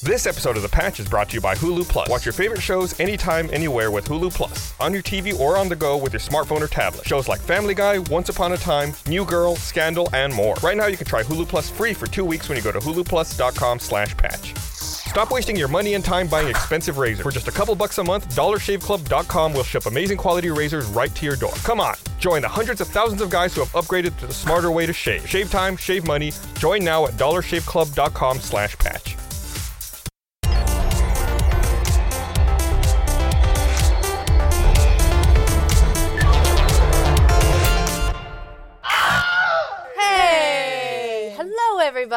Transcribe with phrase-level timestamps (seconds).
[0.00, 2.08] This episode of The Patch is brought to you by Hulu Plus.
[2.08, 4.72] Watch your favorite shows anytime, anywhere with Hulu Plus.
[4.78, 7.04] On your TV or on the go with your smartphone or tablet.
[7.04, 10.54] Shows like Family Guy, Once Upon a Time, New Girl, Scandal, and more.
[10.62, 12.78] Right now, you can try Hulu Plus free for two weeks when you go to
[12.78, 14.56] huluplus.com slash patch.
[14.56, 17.24] Stop wasting your money and time buying expensive razors.
[17.24, 21.26] For just a couple bucks a month, DollarShaveClub.com will ship amazing quality razors right to
[21.26, 21.52] your door.
[21.64, 24.70] Come on, join the hundreds of thousands of guys who have upgraded to the smarter
[24.70, 25.28] way to shave.
[25.28, 26.32] Shave time, shave money.
[26.58, 29.17] Join now at DollarShaveClub.com slash patch.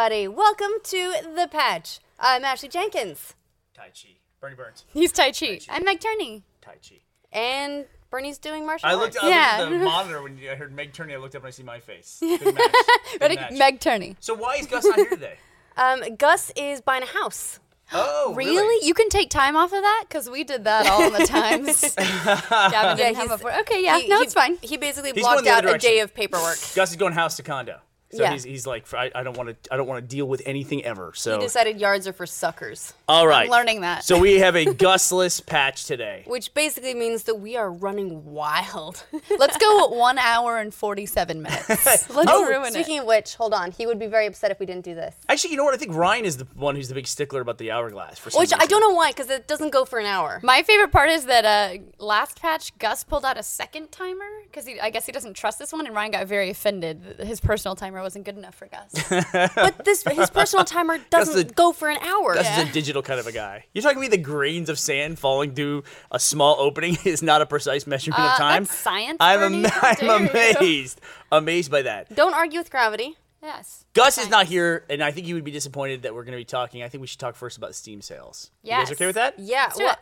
[0.04, 0.28] Everybody.
[0.30, 2.00] Welcome to The Patch.
[2.20, 3.36] I'm Ashley Jenkins.
[3.76, 4.10] Tai Chi.
[4.40, 4.84] Burnie Burns.
[4.92, 5.60] He's Tai Chi.
[5.70, 6.42] I'm Meg Turney.
[6.60, 6.96] Tai Chi.
[7.32, 9.14] And Burnie's doing martial I arts.
[9.14, 9.58] looked, I Yeah.
[9.60, 11.14] looked at the monitor when I heard Meg Turney.
[11.14, 12.18] I looked up and I see my face.
[12.20, 12.72] Good match.
[13.12, 13.36] Good Ready?
[13.36, 13.52] match.
[13.52, 14.16] Meg Turney.
[14.20, 15.36] So why is Gus not here today?
[15.78, 17.60] Um, Gus is buying a house.
[17.94, 18.88] Oh, Really?
[18.88, 20.06] You can take time off of that?
[20.08, 21.94] Because we did that all the times.
[21.94, 24.58] Gavin didn't have he's- a- Okay, yeah, He- no, he- it's fine.
[24.64, 26.58] He basically He's blocked out a day of paperwork.
[26.74, 27.82] Gus is going house to condo.
[28.14, 28.34] So Yeah.
[28.34, 30.84] he's, he's like, I, I don't want to I don't want to deal with anything
[30.84, 31.14] ever.
[31.16, 34.04] So He decided yards are for suckers, all right, I'm learning that.
[34.04, 36.24] So we have a Gusless patch today.
[36.28, 39.04] which basically means that we are running wild.
[39.38, 41.70] Let's go one hour and 47 minutes.
[42.10, 43.02] Let's oh, ruin speaking it.
[43.02, 43.72] of which, hold on.
[43.72, 45.16] He would be very upset if we didn't do this.
[45.30, 45.74] Actually, you know what?
[45.74, 48.20] I think Ryan is the one who's the big stickler about the hourglass.
[48.20, 50.40] For some Which I don't know why, because it doesn't go for an hour.
[50.44, 54.68] My favorite part is that uh, last patch, Gus pulled out a second timer because
[54.82, 57.18] I guess he doesn't trust this one, and Ryan got very offended.
[57.20, 58.92] His personal timer wasn't good enough for Gus.
[59.56, 62.34] But this his personal timer doesn't the- go for an hour.
[62.36, 63.66] Gus is a digital kind of a guy.
[63.74, 67.42] You're talking to me the grains of sand falling through a small opening is not
[67.42, 68.64] a precise measurement Uh, of time.
[68.64, 70.58] that's science, I'm, am- I'm dare you.
[70.60, 71.02] amazed.
[71.32, 72.14] Amazed by that.
[72.16, 73.16] Don't argue with gravity.
[73.42, 73.86] yes.
[73.94, 76.38] Gus is not here, and I think you would be disappointed that we're going to
[76.38, 76.82] be talking.
[76.84, 78.52] I think we should talk first about Steam sales.
[78.64, 79.38] You guys okay with that?
[79.40, 79.96] Yeah, do well,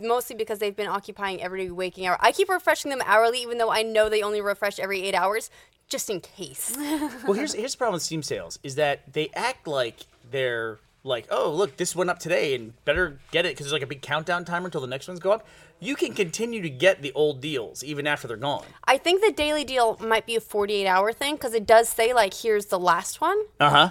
[0.00, 2.16] mostly because they've been occupying every waking hour.
[2.20, 5.50] I keep refreshing them hourly, even though I know they only refresh every eight hours,
[5.88, 6.76] just in case.
[7.24, 9.96] Well, here's here's the problem with Steam sales is that they act like
[10.30, 13.82] they're like, oh, look, this went up today, and better get it because there's like
[13.82, 15.46] a big countdown timer until the next ones go up.
[15.80, 18.64] You can continue to get the old deals even after they're gone.
[18.84, 22.12] I think the daily deal might be a 48 hour thing because it does say,
[22.12, 23.38] like, here's the last one.
[23.60, 23.90] Uh huh.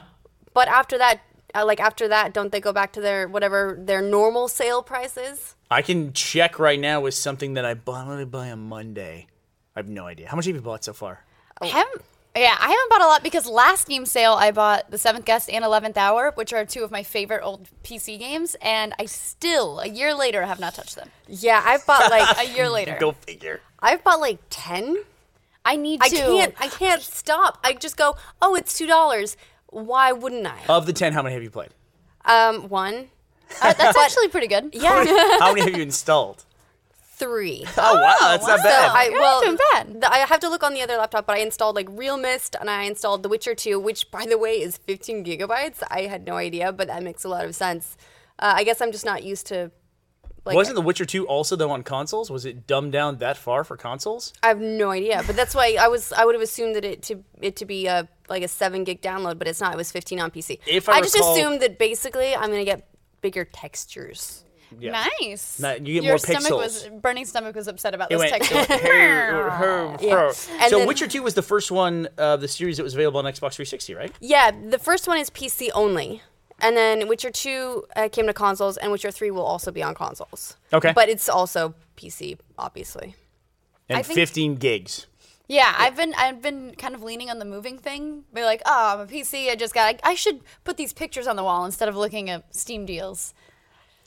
[0.53, 1.21] But after that,
[1.55, 5.17] uh, like, after that, don't they go back to their whatever their normal sale price
[5.17, 5.55] is?
[5.71, 8.07] I can check right now with something that I bought.
[8.07, 9.27] What did I buy on Monday?
[9.75, 10.27] I have no idea.
[10.27, 11.23] How much have you bought so far?
[11.61, 12.01] I haven't.
[12.35, 15.49] Yeah, I haven't bought a lot because last Steam sale I bought the Seventh Guest
[15.49, 19.79] and Eleventh Hour, which are two of my favorite old PC games, and I still
[19.79, 21.09] a year later have not touched them.
[21.27, 23.61] Yeah, I've bought like A year later, Go figure.
[23.79, 24.97] I've bought like 10.
[25.65, 26.15] I need to I to.
[26.15, 27.57] can't I can't stop.
[27.63, 29.35] I just go, oh, it's two dollars.
[29.69, 30.59] Why wouldn't I?
[30.69, 31.71] Of the ten, how many have you played?
[32.23, 33.09] Um, one,
[33.61, 34.69] Uh, that's actually pretty good.
[34.73, 35.03] yeah,
[35.39, 36.45] How many have you installed?
[37.17, 37.65] Three.
[37.77, 38.63] Oh wow, that's not wow.
[38.63, 38.91] bad.
[38.91, 40.01] I You're not well, bad.
[40.01, 42.55] the- I have to look on the other laptop, but I installed like Real Mist
[42.59, 45.83] and I installed The Witcher 2, which by the way is 15 gigabytes.
[45.89, 47.97] I had no idea, but that makes a lot of sense.
[48.39, 49.71] Uh, I guess I'm just not used to.
[50.45, 52.31] Like, Wasn't The Witcher 2 also though on consoles?
[52.31, 54.31] Was it dumbed down that far for consoles?
[54.41, 56.13] I have no idea, but that's why I was.
[56.13, 59.01] I would have assumed that it to it to be a like a seven gig
[59.01, 59.73] download, but it's not.
[59.73, 60.59] It was 15 on PC.
[60.65, 62.87] If I just recall- assumed that basically I'm gonna get
[63.19, 64.43] bigger textures.
[64.79, 65.07] Yeah.
[65.21, 65.59] Nice.
[65.59, 66.57] Now, you get Your more stomach pixels.
[66.57, 68.55] was Burnie's stomach was upset about It this went, texture.
[68.59, 72.41] it went, "Her, her, her." And So then- Witcher 2 was the first one of
[72.41, 74.11] the series that was available on Xbox 360, right?
[74.19, 76.21] Yeah, the first one is PC only.
[76.59, 79.93] And then Witcher 2 uh, came to consoles, and Witcher 3 will also be on
[79.93, 80.57] consoles.
[80.73, 80.91] Okay.
[80.91, 83.15] But it's also PC, obviously.
[83.87, 85.05] And I think- 15 gigs.
[85.49, 88.25] Yeah, I've been I've been kind of leaning on the moving thing.
[88.33, 89.49] Be like, oh, I'm a PC.
[89.49, 89.97] I just got.
[90.03, 93.33] I should put these pictures on the wall instead of looking at Steam deals.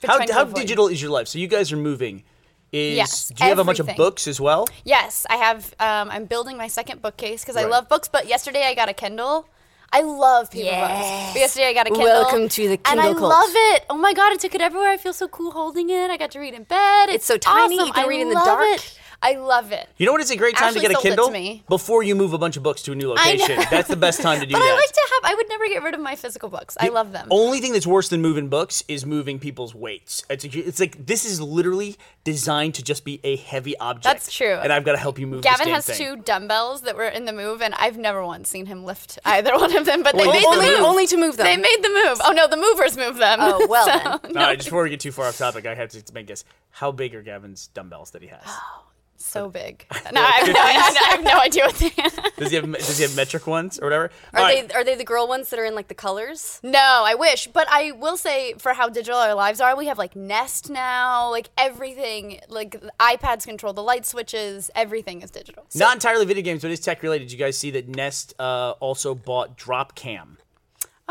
[0.01, 1.27] Been How, how digital is your life?
[1.27, 2.23] So you guys are moving.
[2.71, 4.65] Is Yes, do you have a bunch of books as well?
[4.85, 5.73] Yes, I have.
[5.79, 8.07] Um, I'm building my second bookcase because I love books.
[8.07, 9.45] But yesterday I got a Kindle.
[9.93, 10.79] I love paper Yes.
[10.79, 11.33] books.
[11.33, 12.05] But yesterday I got a Kindle.
[12.07, 13.29] Welcome to the Kindle And I cult.
[13.29, 13.85] love it.
[13.89, 14.89] Oh my god, I took it everywhere.
[14.89, 16.09] I feel so cool holding it.
[16.09, 17.09] I got to read in bed.
[17.09, 17.87] It's so tiny, awesome.
[17.87, 18.65] you can I read in the dark.
[18.69, 18.97] It.
[19.23, 19.87] I love it.
[19.97, 20.21] You know what?
[20.21, 21.63] It's a great time Ashley to get a sold it to Kindle me.
[21.69, 23.59] before you move a bunch of books to a new location.
[23.69, 24.59] That's the best time to do that.
[24.59, 24.71] But that.
[24.71, 25.31] I like to have.
[25.31, 26.75] I would never get rid of my physical books.
[26.79, 27.27] I love them.
[27.29, 30.23] Only thing that's worse than moving books is moving people's weights.
[30.29, 34.03] It's, it's like this is literally designed to just be a heavy object.
[34.03, 34.53] That's true.
[34.55, 35.43] And I've got to help you move.
[35.43, 36.15] Gavin this damn has thing.
[36.17, 39.53] two dumbbells that were in the move, and I've never once seen him lift either
[39.57, 40.01] one of them.
[40.01, 40.81] But they Well, made Only, the move.
[40.81, 41.45] only to move them.
[41.45, 42.19] They made the move.
[42.23, 43.37] Oh no, the movers moved them.
[43.41, 44.33] Oh, well So, then.
[44.33, 46.43] No, just before we get too far off topic, I have to make guess.
[46.71, 48.41] How big are Gavin's dumbbells that he has?
[48.47, 48.83] Oh,
[49.23, 49.85] So big.
[50.13, 51.89] No, I have no, I have no idea what they
[52.37, 54.11] Does he have does he have metric ones or whatever?
[54.33, 54.75] Are All they right.
[54.75, 56.59] are they the girl ones that are in like the colors?
[56.63, 57.47] No, I wish.
[57.47, 61.29] But I will say, for how digital our lives are, we have like Nest now.
[61.29, 64.69] Like everything, like iPads control the light switches.
[64.75, 65.65] Everything is digital.
[65.69, 67.25] So- Not entirely video games, but it's tech related.
[67.25, 70.37] Did you guys see that Nest uh, also bought Dropcam?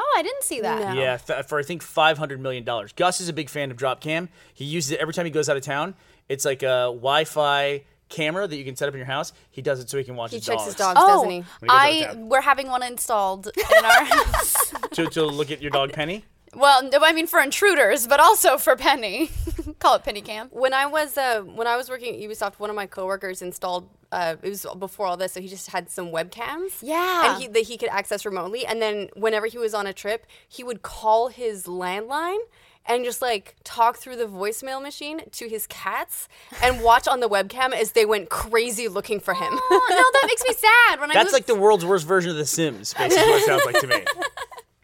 [0.02, 0.94] oh, I didn't see that.
[0.94, 1.00] No.
[1.00, 2.92] Yeah, th- for I think five hundred million dollars.
[2.92, 4.28] Gus is a big fan of Dropcam.
[4.54, 5.94] He uses it every time he goes out of town.
[6.28, 9.32] It's like a Wi-Fi camera that you can set up in your house.
[9.50, 10.66] He does it so he can watch He his checks dogs.
[10.66, 11.36] his dogs, Oh, doesn't he?
[11.36, 12.28] he goes out of I town.
[12.28, 14.70] we're having one installed in our house.
[14.92, 16.24] to, to look at your dog Penny.
[16.54, 19.30] well, no, I mean for intruders, but also for Penny.
[19.78, 20.48] Call it Penny Cam.
[20.50, 23.88] When I was uh, when I was working at Ubisoft, one of my coworkers installed.
[24.12, 26.80] Uh, it was before all this, so he just had some webcams.
[26.82, 27.30] Yeah.
[27.34, 28.66] and he that he could access remotely.
[28.66, 32.40] And then whenever he was on a trip, he would call his landline
[32.86, 36.28] and just like talk through the voicemail machine to his cats
[36.62, 39.48] and watch on the webcam as they went crazy looking for him.
[39.52, 41.00] Oh no, that makes me sad.
[41.00, 42.94] When I That's moved- like the world's worst version of The Sims.
[42.94, 44.04] Basically, what it sounds like to me.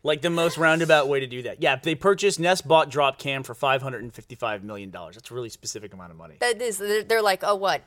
[0.02, 1.60] Like the most roundabout way to do that.
[1.60, 5.16] Yeah, they purchased Nest bought Dropcam for five hundred and fifty-five million dollars.
[5.16, 6.36] That's a really specific amount of money.
[6.38, 7.82] that is, they're, they're like, oh what,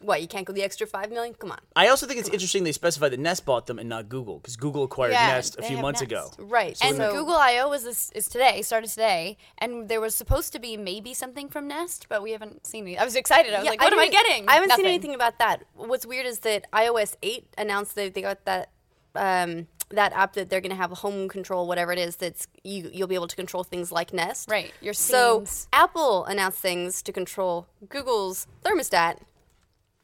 [0.00, 0.20] what?
[0.22, 1.34] You can't go the extra five million?
[1.34, 1.58] Come on.
[1.76, 4.56] I also think it's interesting they specified that Nest bought them and not Google because
[4.56, 6.10] Google acquired Yeah, Nest a few months Nest.
[6.10, 6.30] ago.
[6.38, 6.76] Right.
[6.82, 10.58] And so- Google I/O was this is today, started today, and there was supposed to
[10.58, 12.96] be maybe something from Nest, but we haven't seen it.
[13.00, 13.52] I was excited.
[13.54, 14.84] I was Yeah, like, "What am I getting?" I haven't Nothing.
[14.84, 15.64] seen anything about that.
[15.74, 18.70] What's weird is that iOS 8 announced that they got that
[19.16, 22.14] um, that app that they're going to have home control, whatever it is.
[22.16, 24.48] That's you you'll be able to control things like Nest.
[24.48, 25.44] Right, your So.
[25.72, 29.18] Apple announced things to control Google's thermostat,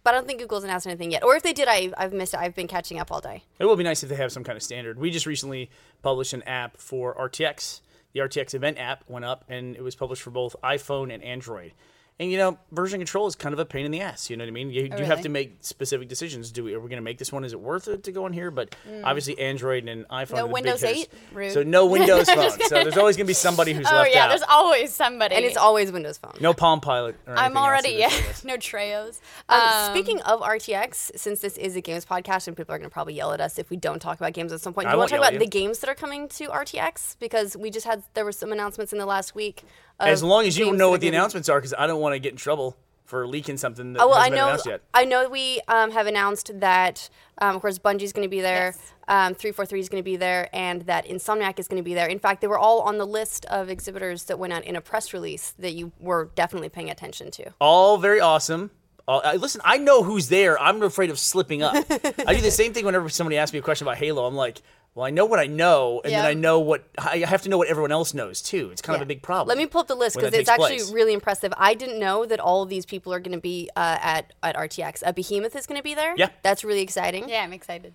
[0.07, 1.25] but I don't think Google's announced anything yet.
[1.25, 2.39] Or if they did, I, I've missed it.
[2.39, 3.43] I've been catching up all day.
[3.59, 5.01] It will be nice if they have some kind of standard.
[5.01, 5.69] We just recently
[6.01, 7.81] published an app for RTX.
[8.13, 11.73] The RTX event app went up and it was published for both iPhone and Android.
[12.19, 14.31] And you know, version control is kind of a pain in the ass.
[14.31, 14.71] You know what I mean?
[14.71, 15.23] You, you have really?
[15.25, 16.51] to make specific decisions.
[16.51, 17.45] Do we are we going to make this one?
[17.45, 18.51] Is it worth it to go on here?
[18.51, 18.75] But
[19.05, 20.31] obviously, Android and iPhone.
[20.37, 21.03] No are the Windows hitters.
[21.03, 21.09] 8?
[21.35, 21.53] Rude.
[21.53, 22.51] So no Windows Phone.
[22.51, 24.29] so there's always going to be somebody who's Oh left yeah, out.
[24.31, 25.35] there's always somebody.
[25.35, 26.33] And it's always Windows Phone.
[26.41, 27.17] no Palm Pilot.
[27.27, 28.09] Or I'm anything else already yeah,
[28.45, 29.21] no Treos.
[29.51, 32.89] Um, Um, speaking of RTX, since this is a games podcast and people are going
[32.89, 34.93] to probably yell at us if we don't talk about games at some point, I
[34.93, 37.17] do you want to talk about at the games that are coming to RTX?
[37.19, 39.65] Because we just had there were some announcements in the last week.
[40.01, 42.19] Of As long as you know what the announcements are, because I don't want to
[42.19, 44.47] get in trouble for leaking something that Oh well, I hasn't been know.
[44.49, 44.81] announced yet.
[44.93, 47.09] I know we um, have announced that,
[47.39, 48.75] um, of course, Bungie's going to be there.
[48.75, 48.93] Yes.
[49.09, 52.09] Um, 343 is going to be there, and that Insomniac is going to be there.
[52.09, 54.81] In fact, they were all on the list of exhibitors that went out in a
[54.81, 57.53] press release that you were definitely paying attention to.
[57.61, 58.73] all very awesome.
[59.07, 60.61] Uh, I- listen, I know who's there.
[60.61, 61.77] I'm afraid of slipping up.
[62.27, 64.27] I do the same thing whenever somebody asks me a question about Halo.
[64.27, 64.61] I'm like,
[64.97, 67.59] well, I know what I know, and then I know what I have to know
[67.59, 68.71] what everyone else knows too.
[68.73, 69.49] It's kind of a big problem.
[69.49, 70.91] Let me pull up the list because it's actually place.
[70.91, 71.53] really impressive.
[71.59, 74.57] I didn't know that all of these people are going to be uh, at at
[74.57, 75.03] RTX.
[75.07, 76.15] Uh, Behemoth is going to be there.
[76.17, 76.31] Yeah.
[76.43, 77.29] that's really exciting.
[77.29, 77.93] yeah, I'm excited.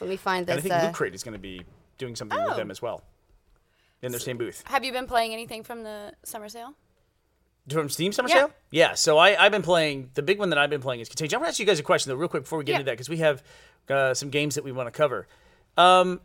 [0.00, 1.62] Let me find And I think uh, Loot Crate is going to be
[1.98, 2.56] doing something with Oh.
[2.56, 3.02] them as well
[4.00, 4.62] in their same booth.
[4.68, 6.72] Have you been playing anything from the summer sale?
[7.68, 8.34] From Steam Summer Yeah.
[8.36, 8.50] Sale?
[8.70, 8.94] Yeah.
[8.94, 11.36] So I, I've been playing, the big one that I've been playing is Contagion.
[11.36, 12.76] I'm going to ask you guys a question, though, real quick before we get Yeah.
[12.78, 13.42] into that, because we have
[13.90, 15.26] uh, some games that we want to cover.
[15.76, 16.20] Um,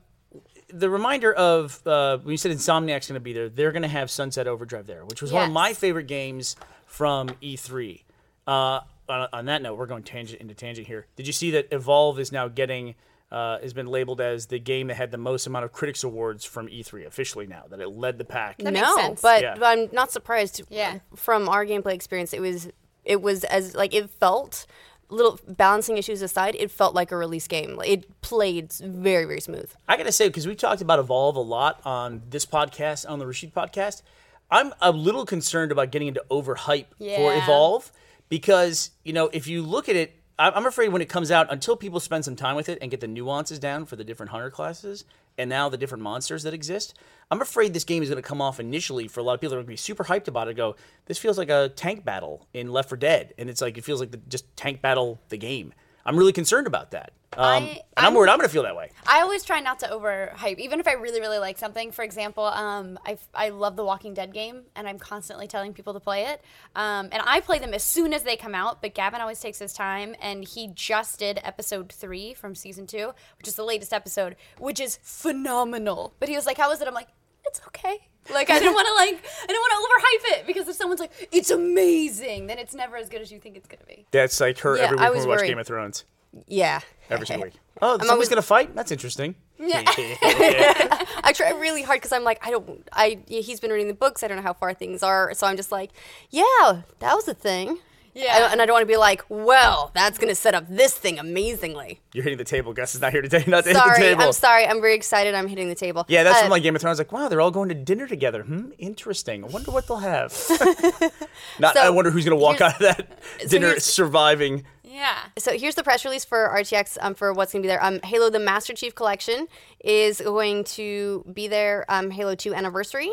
[0.73, 3.87] the reminder of uh, when you said Insomniac's going to be there, they're going to
[3.87, 5.53] have Sunset Overdrive there, which was one of Yes.
[5.53, 6.55] my favorite games
[6.85, 8.01] from E3.
[8.47, 8.79] Uh,
[9.09, 11.07] on, on that note, we're going tangent into tangent here.
[11.15, 12.95] Did you see that Evolve is now getting
[13.31, 16.45] uh, has been labeled as the game that had the most amount of critics awards
[16.45, 18.59] from E3 officially now that it led the pack.
[18.59, 19.21] That makes no, sense.
[19.21, 19.55] but, Yeah.
[19.57, 20.61] but I'm not surprised.
[20.69, 20.99] Yeah.
[21.15, 22.69] From our gameplay experience, it was
[23.03, 24.67] it was as like it felt.
[25.13, 27.79] Little balancing issues aside, it felt like a release game.
[27.86, 29.72] It played very very smooth.
[29.88, 33.27] I gotta say, because we talked about Evolve a lot on this podcast, on the
[33.27, 34.01] Rooster Teeth podcast,
[34.50, 37.91] I'm a little concerned about getting into overhype for Evolve
[38.29, 41.75] because you know if you look at it, I'm afraid when it comes out, until
[41.75, 44.50] people spend some time with it and get the nuances down for the different hunter
[44.50, 45.05] classes
[45.37, 46.97] and now the different monsters that exist,
[47.31, 49.51] I'm afraid this game is going to come off initially for a lot of people
[49.51, 50.55] that are going to be super hyped about it.
[50.55, 50.75] Go,
[51.05, 53.99] this feels like a tank battle in Left 4 Dead, and it's like it feels
[53.99, 55.73] like the, just tank battle the game.
[56.05, 58.63] I'm really concerned about that, um, I- and I'm, I'm- worried I'm going to feel
[58.63, 58.91] that way.
[59.07, 61.91] I always try not to overhype, even if I really, really like something.
[61.93, 65.93] For example, um, I, I love the Walking Dead game, and I'm constantly telling people
[65.93, 66.43] to play it.
[66.75, 69.60] Um, and I play them as soon as they come out, but Gavin always takes
[69.60, 73.93] his time, and he just did episode three from season two, which is the latest
[73.93, 76.13] episode, which is phenomenal.
[76.19, 77.10] But he was like, "How was it?" I'm like,
[77.45, 80.68] "It's okay." Like I didn't want to like I didn't want to overhype it because
[80.68, 83.84] if someone's like, "It's amazing," then it's never as good as you think it's gonna
[83.88, 84.06] be.
[84.12, 85.48] That's like her Yeah, every week I when was we watch worried.
[85.50, 86.06] Game of Thrones.
[86.48, 87.53] Yeah, Every single week.
[87.82, 88.74] Oh, someone's always- gonna fight.
[88.75, 89.36] That's interesting.
[89.60, 89.84] Yeah.
[89.88, 93.94] I try really hard because I'm like, I don't, I, yeah, he's been reading the
[93.94, 94.24] books.
[94.24, 95.34] I don't know how far things are.
[95.36, 95.92] So I'm just like,
[96.32, 97.77] yeah, that was a thing.
[98.15, 98.48] Yeah.
[98.48, 100.93] I and I don't want to be like, well, that's going to set up this
[100.93, 102.00] thing amazingly.
[102.13, 102.74] You're hitting the table.
[102.74, 103.43] Gus is not here today.
[103.48, 104.22] Not to hit the Sorry, table.
[104.24, 104.65] I'm sorry.
[104.67, 105.34] I'm very excited.
[105.34, 106.05] I'm hitting the table.
[106.08, 106.98] Yeah, that's Uh, from like Game of Thrones.
[107.00, 108.43] Like, wow, they're all going to dinner together.
[108.43, 109.43] Hmm, interesting.
[109.43, 110.32] I wonder what they'll have.
[111.60, 111.74] Not.
[111.75, 114.63] So, I wonder who's going to walk out of that dinner here's- surviving.
[114.84, 115.17] Yeah.
[115.39, 117.84] So here's the press release for RTX um, for what's going to be there.
[117.84, 119.48] Um, Halo: The Master Chief Collection
[119.84, 121.84] is going to be there.
[121.89, 123.12] Um, Halo 2 Anniversary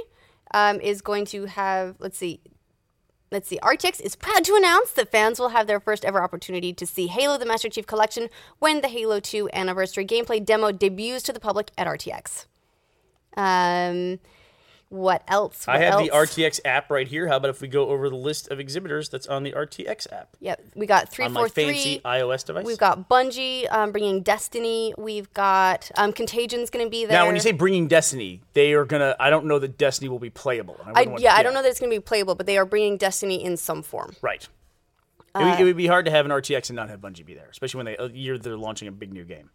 [0.53, 1.97] um, is going to have.
[1.99, 2.41] Let's see.
[3.31, 3.59] Let's see.
[3.61, 7.07] RTX is proud to announce that fans will have their first ever opportunity to see
[7.07, 11.39] Halo: The Master Chief Collection when the Halo 2 Anniversary gameplay demo debuts to the
[11.39, 12.47] public at RTX.
[13.37, 14.19] Um,
[14.91, 15.67] what else?
[15.67, 16.11] I What have the?
[16.11, 17.29] RTX app right here.
[17.29, 20.37] How about if we go over the list of exhibitors that's on the RTX app
[20.41, 22.01] Yep, we got three on my four fancy three.
[22.05, 22.65] iOS device?
[22.67, 24.93] We've got Bungie um, bringing Destiny.
[24.99, 27.17] We've got um, Contagion's going to be there.
[27.17, 29.15] now, when you say bringing Destiny, they are gonna.
[29.19, 30.77] I don't know that Destiny will be playable.
[30.85, 32.67] I I, yeah, I don't know that it's going to be playable, but they are
[32.67, 34.17] bringing Destiny in some form.
[34.21, 34.43] Right.
[34.43, 34.49] It,
[35.37, 37.35] Uh, would, it would be hard to have an RTX and not have Bungie be
[37.35, 39.51] there, especially when they a year they're launching a big new game.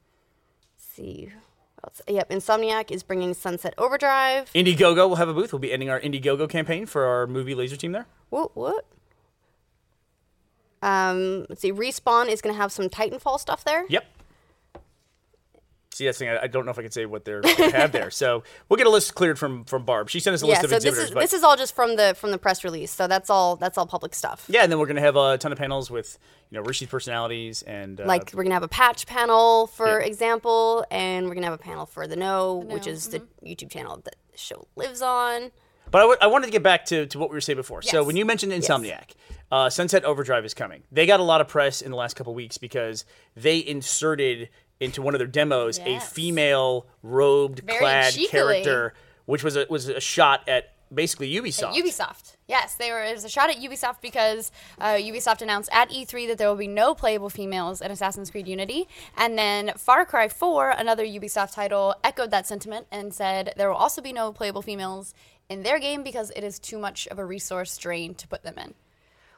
[0.77, 1.33] Let's see.
[2.07, 4.51] Yep, Insomniac is bringing Sunset Overdrive.
[4.53, 5.53] Indiegogo will have a booth.
[5.53, 8.07] We'll be ending our Indiegogo campaign for our movie Lazer Team there.
[8.29, 8.55] What?
[8.55, 8.85] What?
[10.81, 11.71] Um, let's see.
[11.71, 13.85] Respawn is going to have some Titanfall stuff there.
[13.89, 14.05] Yep.
[15.95, 16.35] See, that's the thing.
[16.37, 18.11] I, I don't know if I can say what they're what they have there.
[18.11, 20.09] So we'll get a list cleared from from Barb.
[20.09, 21.73] She sent us a Yeah, list of so this is but this is all just
[21.73, 22.91] from the from the press release.
[22.91, 24.43] So that's all that's all public stuff.
[24.49, 26.17] yeah, and then we're gonna have a ton of panels with
[26.49, 30.05] you know Rishi's personalities and uh, Like we're gonna have a patch panel, for Yeah.
[30.05, 33.69] example, and we're gonna have a panel for the Know, which No, is the YouTube
[33.71, 35.51] channel that the show lives on.
[35.91, 37.81] But I, w- I wanted to get back to, to what we were saying before.
[37.83, 39.11] So when you mentioned Insomniac,
[39.51, 40.83] uh, Sunset Overdrive is coming.
[40.91, 45.01] They got a lot of press in the last couple weeks because they inserted into
[45.01, 48.29] one of their demos a female robed Very clad cheekily.
[48.63, 48.93] character,
[49.25, 51.73] which was a, was a shot at basically Ubisoft.
[51.73, 52.35] Ubisoft.
[52.47, 53.03] Yes, they were.
[53.03, 56.55] It was a shot at Ubisoft because uh, Ubisoft announced at E3 that there will
[56.55, 61.53] be no playable females in Assassin's Creed Unity, and then Far Cry 4, another Ubisoft
[61.53, 65.13] title, echoed that sentiment and said there will also be no playable females
[65.49, 68.57] in their game because it is too much of a resource drain to put them
[68.57, 68.73] in.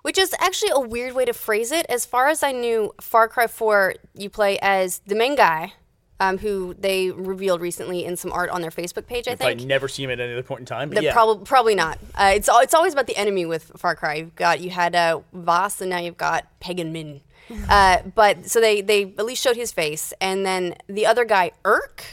[0.08, 1.86] Which is actually a weird way to phrase it.
[1.90, 5.74] As far as I knew, Far Cry 4, you play as the main guy,
[6.22, 9.68] um, who they revealed recently in some art on their Facebook page, I Probably think.
[9.68, 10.92] never see him at any other point in time.
[10.92, 11.12] But yeah.
[11.12, 12.00] prob- probably not.
[12.16, 14.14] Uh, it's it's always about the enemy with Far Cry.
[14.16, 17.20] You've got you had uh, Vaas and now you've got Pagan Min.
[17.70, 21.52] Uh, but so they they at least showed his face, and then the other guy,
[21.66, 22.04] Urk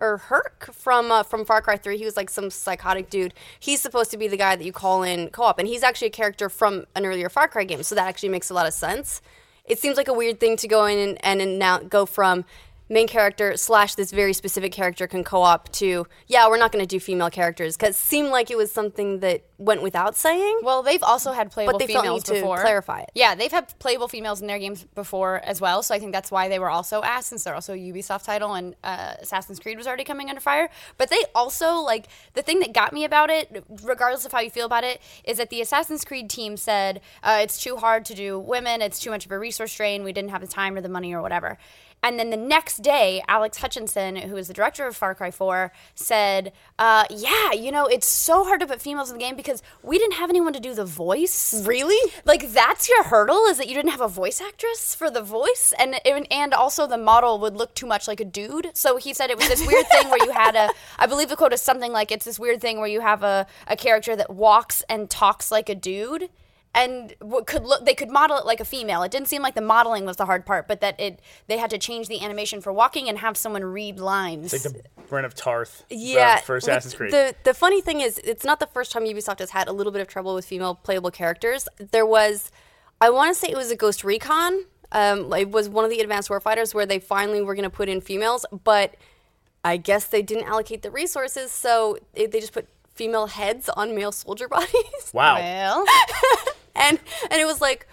[0.00, 1.98] or Herc from uh, from Far Cry Three.
[1.98, 3.34] He was like some psychotic dude.
[3.58, 6.10] He's supposed to be the guy that you call in co-op, and he's actually a
[6.12, 7.82] character from an earlier Far Cry game.
[7.82, 9.20] So that actually makes a lot of sense.
[9.64, 12.46] It seems like a weird thing to go in and, and now go from
[12.88, 16.88] main character slash this very specific character can co-op to yeah we're not going to
[16.88, 20.82] do female characters because it seemed like it was something that went without saying Well,
[20.82, 23.10] they've also had playable but they felt females need to clarify it.
[23.14, 25.82] Yeah, they've had playable females in their games before as well.
[25.82, 28.54] So I think that's why they were also asked, since they're also a Ubisoft title
[28.54, 30.70] and uh, Assassin's Creed was already coming under fire.
[30.96, 34.50] But they also like the thing that got me about it, regardless of how you
[34.50, 38.14] feel about it, is that the Assassin's Creed team said uh, it's too hard to
[38.14, 40.80] do women, it's too much of a resource drain, we didn't have the time or
[40.80, 41.58] the money or whatever.
[42.02, 45.72] And then the next day, Alex Hutchinson, who is the director of Far Cry 4,
[45.94, 49.62] said, uh, Yeah, you know, it's so hard to put females in the game because
[49.82, 51.64] we didn't have anyone to do the voice.
[51.66, 55.22] really Like, that's your hurdle is that you didn't have a voice actress for the
[55.22, 55.74] voice?
[55.78, 56.00] And,
[56.30, 58.70] and also, the model would look too much like a dude.
[58.74, 61.36] So he said it was this weird thing where you had a, I believe the
[61.36, 64.30] quote is something like, It's this weird thing where you have a, a character that
[64.30, 66.30] walks and talks like a dude
[66.74, 69.54] and what could look they could model it like a female it didn't seem like
[69.54, 72.60] the modeling was the hard part but that it they had to change the animation
[72.60, 75.84] for walking and have someone read lines like the Brienne of Tarth.
[75.90, 77.12] yeah for like, Assassin's Creed.
[77.12, 79.92] the the funny thing is it's not the first time ubisoft has had a little
[79.92, 82.50] bit of trouble with female playable characters there was
[83.00, 86.00] i want to say it was a ghost recon um, it was one of the
[86.00, 88.94] advanced warfighters where they finally were going to put in females but
[89.64, 92.68] i guess they didn't allocate the resources so it, they just put
[92.98, 95.36] female heads on male soldier bodies wow.
[95.36, 95.86] well
[96.74, 96.98] and
[97.30, 97.86] and it was like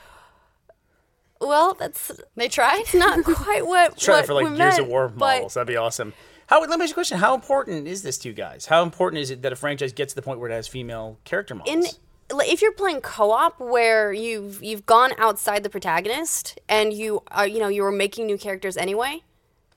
[1.39, 4.87] well that's they tried not quite what Try what it for like we Gears of
[4.87, 5.53] War models.
[5.53, 6.13] That'd be awesome.
[6.47, 6.59] How?
[6.59, 7.17] Let me ask you a question.
[7.17, 8.65] How important is this to you guys?
[8.65, 11.19] How important is it that a franchise gets to the point where it has female
[11.23, 11.75] character models?
[11.75, 11.91] in
[12.31, 17.59] if you're playing co-op where you've you've gone outside the protagonist and you are you
[17.59, 19.21] know you were making new characters anyway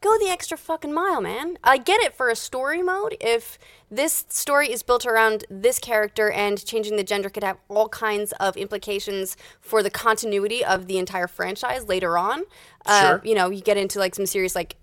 [0.00, 3.58] go the extra fucking mile man i get it for a story mode if
[3.90, 8.32] this story is built around this character and changing the gender could have all kinds
[8.32, 12.44] of implications for the continuity of the entire franchise later on
[12.86, 13.22] uh, Sure.
[13.24, 14.76] you know you get into like some serious like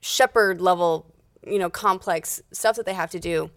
[0.00, 1.06] Shepard level
[1.46, 3.50] you know complex stuff that they have to do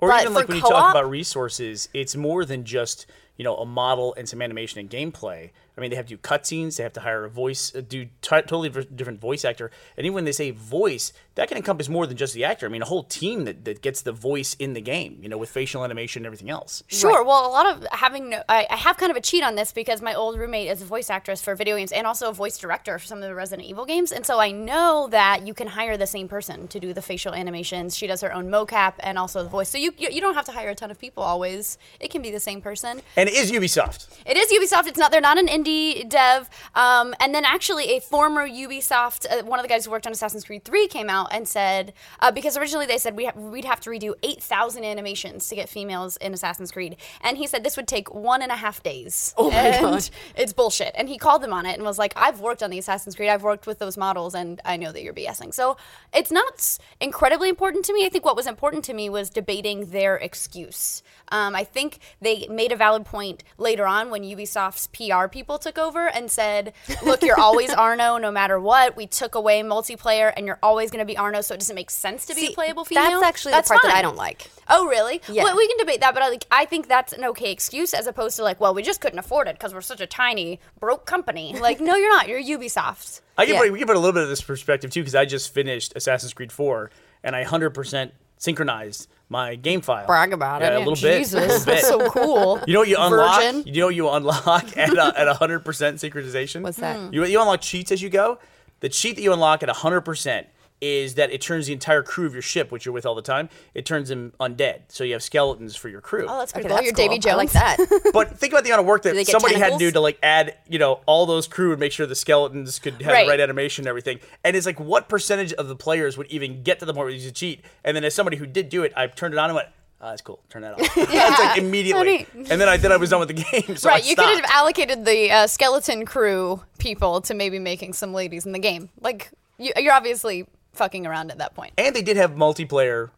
[0.00, 3.56] Or But even like when you talk about resources, it's more than just you know,
[3.56, 5.50] a model and some animation and gameplay.
[5.76, 6.76] I mean, they have to do cutscenes.
[6.76, 9.70] They have to hire a voice, uh, do t- totally different voice actor.
[9.96, 12.66] And even when they say voice, that can encompass more than just the actor.
[12.66, 15.36] I mean, a whole team that, that gets the voice in the game, you know,
[15.36, 16.84] with facial animation and everything else.
[16.86, 17.24] Sure.
[17.24, 19.72] Well, a lot of having no, I, I have kind of a cheat on this
[19.72, 22.56] because my old roommate is a voice actress for video games and also a voice
[22.56, 25.66] director for some of the Resident Evil games, and so I know that you can
[25.66, 27.96] hire the same person to do the facial animations.
[27.96, 30.44] She does her own mocap and also the voice, so you you, you don't have
[30.46, 31.78] to hire a ton of people always.
[31.98, 33.02] It can be the same person.
[33.16, 34.06] And it is Ubisoft.
[34.24, 34.86] It is Ubisoft.
[34.86, 35.10] It's not.
[35.10, 36.48] They're not an indie dev.
[36.74, 40.12] Um, and then actually, a former Ubisoft, uh, one of the guys who worked on
[40.12, 43.64] Assassin's Creed 3, came out and said uh, because originally they said we ha- we'd
[43.64, 47.76] have to redo 8,000 animations to get females in Assassin's Creed, and he said this
[47.76, 49.34] would take one and a half days.
[49.36, 50.92] Oh my and god, it's bullshit.
[50.94, 53.28] And he called them on it and was like, "I've worked on the Assassin's Creed.
[53.28, 55.76] I've worked with those models, and I know that you're BSing." So
[56.12, 58.06] it's not incredibly important to me.
[58.06, 61.02] I think what was important to me was debating their excuse.
[61.28, 65.78] Um, I think they made a valid point later on when Ubisoft's PR people took
[65.78, 66.72] over and said,
[67.04, 68.96] "Look, you're always Arno, no matter what.
[68.96, 71.90] We took away multiplayer, and you're always going to be Arno, so it doesn't make
[71.90, 74.50] sense to be See, a playable female." That's actually the part that I don't like.
[74.68, 75.20] Oh, really?
[75.28, 75.44] Yeah.
[75.44, 78.06] Well, we can debate that, but I, like, I think that's an okay excuse as
[78.06, 81.04] opposed to like, well, we just couldn't afford it because we're such a tiny broke
[81.06, 81.54] company.
[81.64, 82.28] Like, no, you're not.
[82.28, 83.20] You're Ubisoft.
[83.38, 83.60] I can Yeah.
[83.62, 85.92] put, we can put a little bit of this perspective too, because I just finished
[85.96, 86.90] Assassin's Creed 4
[87.22, 90.06] and I 100% synchronized my game file.
[90.06, 90.66] Brag about it.
[90.66, 91.18] Yeah, a Yeah, little bit.
[91.18, 91.84] Jesus, bit.
[91.84, 92.60] so cool.
[92.66, 93.42] You know what you unlock?
[93.42, 93.62] Virgin.
[93.72, 96.62] You know what you unlock at a, at hundred percent synchronization.
[96.62, 97.12] What's that?
[97.12, 98.38] You you unlock cheats as you go.
[98.80, 100.46] The cheat that you unlock at hundred percent
[100.84, 103.22] is that it turns the entire crew of your ship, which you're with all the
[103.22, 104.82] time, it turns them undead.
[104.88, 106.26] So you have skeletons for your crew.
[106.28, 106.76] Oh, that's pretty Okay, cool.
[106.76, 107.08] that's You're cool.
[107.08, 107.32] Davy Jones.
[107.34, 108.10] I like that.
[108.12, 110.00] but think about the amount of work that they get somebody had to do to
[110.00, 113.24] like add, you know, all those crew and make sure the skeletons could have Right.
[113.24, 114.18] the right animation and everything.
[114.44, 117.14] And it's like, what percentage of the players would even get to the point where
[117.14, 117.64] you cheat?
[117.84, 119.68] And then as somebody who did do it, I turned it on and went,
[120.00, 120.40] "Ah, that's cool.
[120.50, 122.24] Turn that off." That's like immediately.
[122.24, 122.50] Funny.
[122.50, 123.76] And then I then I was done with the game.
[123.76, 127.92] So I right, you could have allocated the uh, skeleton crew people to maybe making
[127.94, 128.90] some ladies in the game.
[129.00, 131.72] Like, you, you're obviously fucking around at that point.
[131.78, 133.10] And they did have multiplayer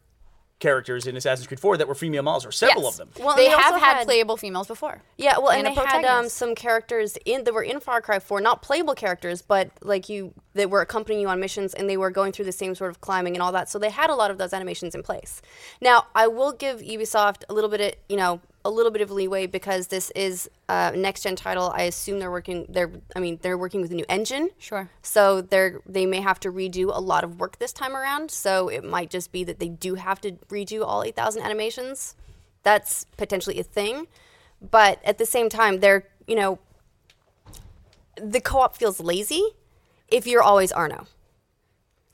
[0.59, 2.99] characters in Assassin's Creed 4 that were female models, or several Yes.
[2.99, 3.25] of them.
[3.27, 5.03] Well, they they have had, had- playable females before.
[5.19, 8.19] Yeah, well, and, And they had um, some characters in that were in Far Cry
[8.21, 11.99] 4, not playable characters, but like you that were accompanying you on missions, and they
[11.99, 13.69] were going through the same sort of climbing and all that.
[13.69, 15.43] So they had a lot of those animations in place.
[15.83, 19.11] Now, I will give Ubisoft a little bit of you know a little bit of
[19.11, 21.73] leeway because this is a next gen title.
[21.75, 22.67] I assume they're working.
[22.69, 24.51] They're I mean they're working with a new engine.
[24.59, 24.91] Sure.
[25.03, 28.31] So they're they may have to redo a lot of work this time around.
[28.31, 32.17] So it might just be that they do have to redo all 8,000 animations.
[32.63, 34.09] That's potentially a thing.
[34.61, 36.59] But at the same time, they're, you know,
[38.17, 39.43] the co op feels lazy
[40.09, 41.07] if you're always Arno.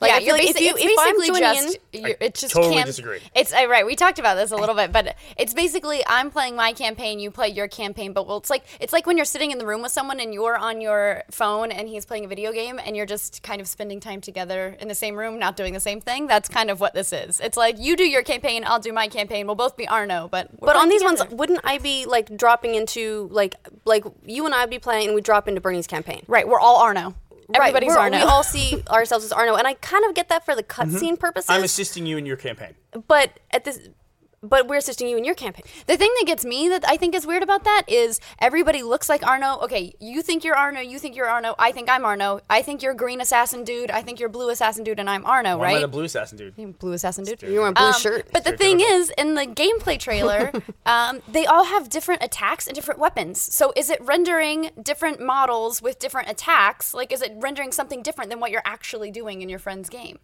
[0.03, 2.53] Like, yeah, you're like basi- if you- it's if I'm joining just in- you're, just
[2.53, 3.19] totally camp- disagree.
[3.35, 3.85] It's uh, right.
[3.85, 7.31] We talked about this a little bit, but it's basically I'm playing my campaign, you
[7.31, 8.13] play your campaign.
[8.13, 10.33] But well, it's like it's like when you're sitting in the room with someone and
[10.33, 13.67] you're on your phone and he's playing a video game and you're just kind of
[13.67, 16.27] spending time together in the same room, not doing the same thing.
[16.27, 17.39] That's kind of what this is.
[17.39, 19.45] It's like you do your campaign, I'll do my campaign.
[19.45, 22.75] We'll both be Arno, but we're But on these ones, wouldn't I be like dropping
[22.75, 26.21] into like like you and I would be playing and we drop into Burnie's campaign?
[26.27, 26.47] right?
[26.47, 27.15] We're all Arno.
[27.53, 28.17] Everybody's right, we're- Arno.
[28.17, 30.95] We all see ourselves as Arno, and I kind of get that for the mm-hmm.
[30.95, 31.49] cutscene purposes.
[31.49, 32.75] I'm assisting you in your campaign.
[33.07, 33.89] but at this,
[34.43, 35.63] but we're assisting you in your campaign.
[35.87, 39.07] The thing that gets me that I think is weird about that is everybody looks
[39.09, 39.59] like Arno.
[39.63, 42.41] Okay, you think you're Arno, you think you're Arno, I think I'm Arno.
[42.49, 45.57] I think you're green assassin dude, I think you're blue assassin dude, and I'm Arno,
[45.57, 46.53] Why am I'm the blue assassin dude?
[46.57, 47.41] You blue assassin dude.
[47.41, 48.27] You're wearing a blue Um, shirt.
[48.33, 50.51] But the thing is, in the gameplay trailer,
[50.85, 53.41] um, they all have different attacks and different weapons.
[53.41, 56.93] So is it rendering different models with different attacks?
[56.93, 60.19] Like, is it rendering something different than what you're actually doing in your friend's game?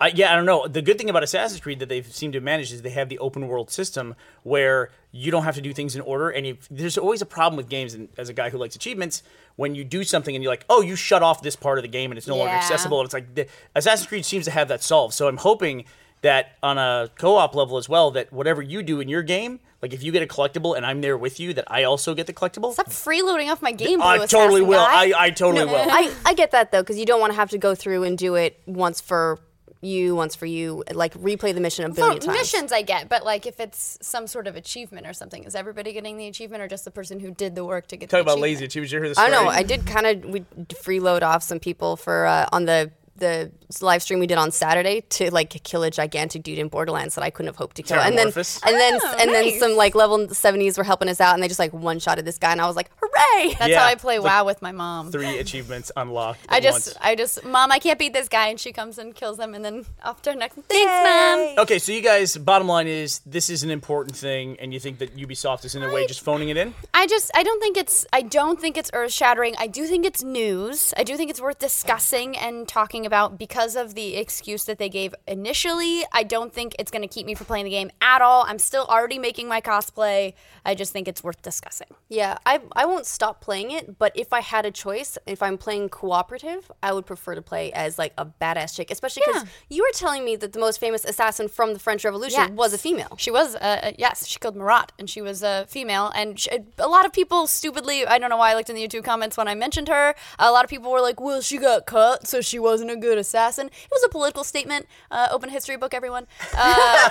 [0.00, 0.66] I, yeah, I don't know.
[0.66, 3.18] The good thing about Assassin's Creed that they seem to manage is they have the
[3.18, 6.30] open world system where you don't have to do things in order.
[6.30, 9.22] And if, there's always a problem with games, and as a guy who likes achievements,
[9.56, 11.88] when you do something and you're like, oh, you shut off this part of the
[11.88, 12.98] game and it's no longer accessible.
[13.00, 15.12] And it's like the, Assassin's Creed seems to have that solved.
[15.12, 15.84] So I'm hoping
[16.22, 19.92] that on a co-op level as well, that whatever you do in your game, like
[19.92, 22.32] if you get a collectible and I'm there with you, that I also get the
[22.32, 22.72] collectible.
[22.72, 24.80] Stop freeloading off my game, I totally will.
[24.80, 25.74] I, I totally will.
[25.90, 28.16] I, I get that though, because you don't want to have to go through and
[28.16, 29.38] do it once for
[29.82, 32.38] you, once for you, like replay the mission a For billion times.
[32.38, 35.92] missions, I get, but like if it's some sort of achievement or something, is everybody
[35.92, 38.20] getting the achievement or just the person who did the work to get Talk the
[38.22, 38.42] about achievement?
[38.42, 38.92] lazy achievements.
[38.92, 39.50] You hear this I don't know.
[39.50, 43.50] I did kind of we freeload off some people for uh, on the the
[43.82, 47.22] live stream we did on Saturday to like kill a gigantic dude in Borderlands that
[47.22, 47.98] I couldn't have hoped to kill.
[47.98, 51.34] And then and then Oh, and then some like level 70s were helping us out
[51.34, 53.80] and they just like one shotted this guy and I was like, "Hooray!" That's Yeah.
[53.80, 55.12] how I play Look, WoW with my mom.
[55.12, 56.40] Three achievements unlocked.
[56.48, 56.98] I just, once.
[57.00, 59.64] I just, mom, I can't beat this guy, and she comes and kills him, and
[59.64, 60.54] then off to our next.
[60.68, 61.62] Thanks, mom.
[61.64, 64.98] Okay, so you guys, bottom line is this is an important thing, and you think
[64.98, 66.74] that Ubisoft is in a way just phoning it in?
[66.94, 69.54] I just, I don't think it's, I don't think it's earth shattering.
[69.58, 70.94] I do think it's news.
[70.96, 74.88] I do think it's worth discussing and talking about because of the excuse that they
[74.88, 76.04] gave initially.
[76.12, 78.44] I don't think it's going to keep me from playing the game at all.
[78.46, 80.34] I'm still already making my cosplay.
[80.64, 81.88] I just think it's worth discussing.
[82.08, 85.58] Yeah, I I won't stop playing it, but if I had a choice, if I'm
[85.58, 89.48] playing cooperative, I would prefer to play as like a badass chick, especially because Yeah.
[89.76, 92.50] you were telling me that the most famous assassin from the French Revolution Yes.
[92.50, 93.14] was a female.
[93.18, 96.12] She was, uh, uh, yes, she killed Marat, and she was a female.
[96.14, 98.86] And sh a lot of people stupidly, I don't know why I looked in the
[98.86, 100.14] YouTube comments when I mentioned her.
[100.38, 103.18] A lot of people were like, "Well, she got cut, so she wasn't a good
[103.18, 104.86] assassin." It was a political statement.
[105.10, 106.26] Uh, open a history book, everyone.
[106.56, 107.10] Uh,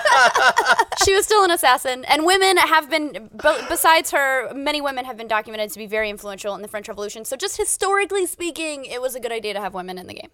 [1.04, 5.16] she was still an assassin, and women have been, b- besides her, many women have
[5.16, 7.24] been documented to be very influential in the French Revolution.
[7.24, 10.30] So, just historically speaking, it was a good idea to have women in the game.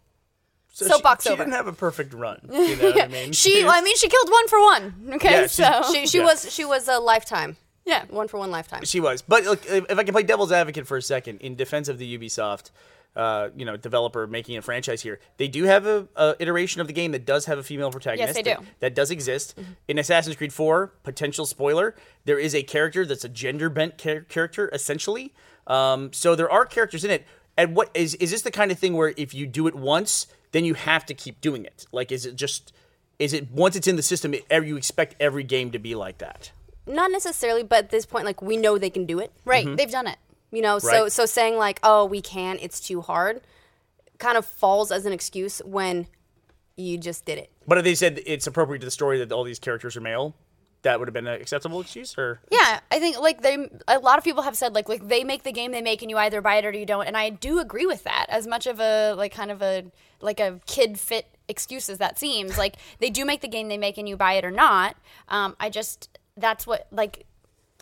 [0.72, 1.44] So Soapbox she, she over.
[1.44, 2.38] didn't have a perfect run.
[2.52, 3.32] You know what I mean?
[3.32, 5.10] She, I mean, she killed one for one.
[5.14, 6.24] Okay, Yeah, she- so She she Yeah.
[6.24, 7.56] was she was a lifetime.
[7.86, 8.04] yeah.
[8.10, 8.84] One for one lifetime.
[8.84, 9.22] She was.
[9.22, 11.96] But look, if if I can play devil's advocate for a second, in defense of
[11.96, 12.72] the Ubisoft,
[13.16, 16.86] uh, you know, developer making a franchise here, they do have a, a iteration of
[16.86, 18.28] the game that does have a female protagonist.
[18.28, 18.66] Yes, they that- do.
[18.80, 19.58] That, does exist.
[19.88, 24.20] In Assassin's Creed 4, potential spoiler, there is a character that's a gender bent char-
[24.20, 25.32] character, essentially.
[25.66, 27.26] Um, so there are characters in it.
[27.56, 30.26] And what is is this the kind of thing where if you do it once,
[30.52, 31.86] then you have to keep doing it?
[31.90, 32.72] Like, is it just
[33.18, 36.18] is it once it's in the system, it, you expect every game to be like
[36.18, 36.50] that?
[36.86, 39.32] Not necessarily, but at this point, like we know they can do it.
[39.44, 40.18] Right, they've done it.
[40.50, 41.12] You know, so Right.
[41.12, 42.60] so saying like, oh, we can't.
[42.62, 43.40] it's too hard,
[44.18, 46.06] kind of falls as an excuse when
[46.76, 47.50] you just did it.
[47.66, 50.34] But if they said it's appropriate to the story that all these characters are male,
[50.82, 54.18] that would have been an acceptable excuse, or Yeah, I think like they a lot
[54.18, 56.40] of people have said like like they make the game they make and you either
[56.40, 58.26] buy it or you don't and I do agree with that.
[58.28, 59.86] As much of a like kind of a
[60.20, 63.78] like a kid fit excuse as that seems, like they do make the game they
[63.78, 64.96] make and you buy it or not.
[65.28, 67.25] Um, I just that's what like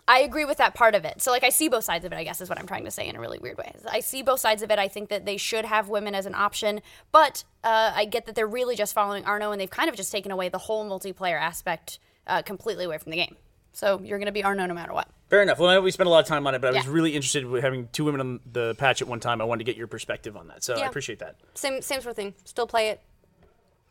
[0.07, 1.21] I agree with that part of it.
[1.21, 2.91] So like I see both sides of it, I guess is what I'm trying to
[2.91, 3.73] say in a really weird way.
[3.89, 4.77] I see both sides of it.
[4.77, 8.35] I think that they should have women as an option, but uh, I get that
[8.35, 11.39] they're really just following Arno and they've kind of just taken away the whole multiplayer
[11.39, 13.35] aspect uh, completely away from the game.
[13.73, 15.07] So you're going to be Arno no matter what.
[15.29, 15.57] fair enough.
[15.59, 16.91] Well, I know we spent a lot of time on it, but I was Yeah.
[16.93, 19.41] really interested with having two women on the patch at one time.
[19.41, 21.35] I wanted to get your perspective on that, so I appreciate that.
[21.55, 22.35] Same same sort of thing.
[22.45, 23.01] Still play it.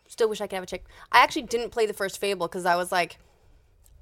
[0.08, 0.84] Still wish I could have a chick.
[1.10, 3.18] I actually didn't play the first Fable because I was like,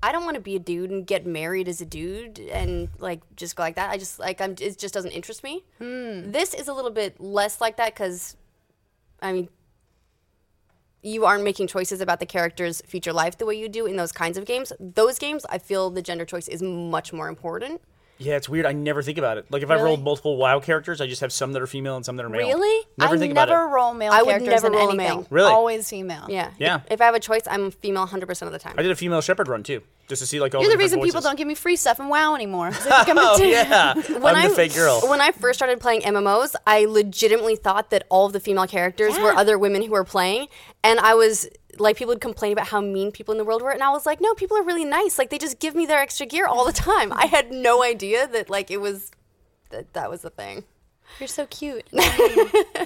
[0.02, 3.20] I don't want to be a dude and get married as a dude and like
[3.36, 3.90] just go like that.
[3.90, 4.56] I just like I'm.
[4.60, 5.64] It just doesn't interest me.
[5.78, 6.32] Hmm.
[6.32, 8.36] This is a little bit less like that because,
[9.20, 9.48] I mean,
[11.02, 14.12] you aren't making choices about the character's future life the way you do in those
[14.12, 14.72] kinds of games.
[14.80, 17.80] Those games, I feel the gender choice is much more important.
[18.22, 18.66] Yeah, it's weird.
[18.66, 19.46] I never think about it.
[19.50, 19.84] Like if I Really?
[19.86, 22.28] rolled multiple WoW characters, I just have some that are female and some that are
[22.28, 22.46] male.
[22.48, 22.86] Really?
[22.98, 23.74] Never I think never about it.
[23.74, 24.96] roll male I would characters never in roll anything.
[24.98, 25.26] male.
[25.30, 25.50] Really?
[25.50, 26.26] Always female.
[26.28, 26.50] Yeah.
[26.58, 26.80] Yeah.
[26.90, 28.74] If I have a choice, I'm female 100% of the time.
[28.78, 31.02] I did a female Shepard run too, just to see like all You're the different
[31.02, 32.68] reason people don't give me free stuff in WoW anymore.
[32.90, 33.50] I become Oh dude.
[33.50, 35.00] yeah, when I'm I the fake girl.
[35.08, 39.18] When I first started playing MMOs, I legitimately thought that all of the female characters
[39.18, 40.46] were other women who were playing,
[40.84, 41.48] and I was
[41.82, 44.06] like, people would complain about how mean people in the world were, and I was
[44.06, 45.18] like, no, people are really nice.
[45.18, 47.12] Like they just give me their extra gear all the time.
[47.12, 49.10] I had no idea that like it was
[49.70, 50.64] that that was the thing.
[51.18, 51.84] You're so cute.
[51.94, 52.00] All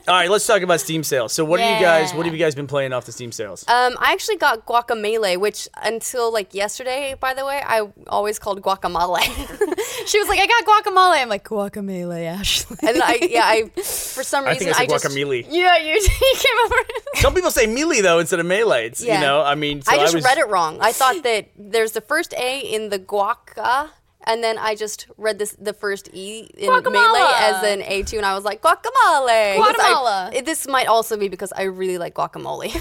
[0.08, 1.32] right, let's talk about Steam sales.
[1.32, 2.12] So what are you guys?
[2.12, 3.64] What have you guys been playing off the Steam sales?
[3.68, 8.60] Um, I actually got Guacamelee, which until like yesterday, by the way, I always called
[8.62, 9.20] guacamole.
[10.06, 11.20] she was like, I got guacamole.
[11.22, 12.76] I'm like, guacamole, Ashley.
[12.82, 15.46] and I yeah, I for some reason I reason think I said just guacamole.
[15.48, 16.76] yeah, you, you came over.
[17.14, 18.86] Some people say melee though instead of melee.
[18.86, 19.14] It's, Yeah.
[19.16, 20.78] You know, I mean, so I just was, read it wrong.
[20.80, 23.90] I thought that there's the first A in the guaca,
[24.26, 26.92] and then I just read this the first E in Guacamelee.
[26.92, 29.56] melee as an A two, and I was like guacamole.
[29.56, 32.74] Because I- this might also be because I really like guacamole.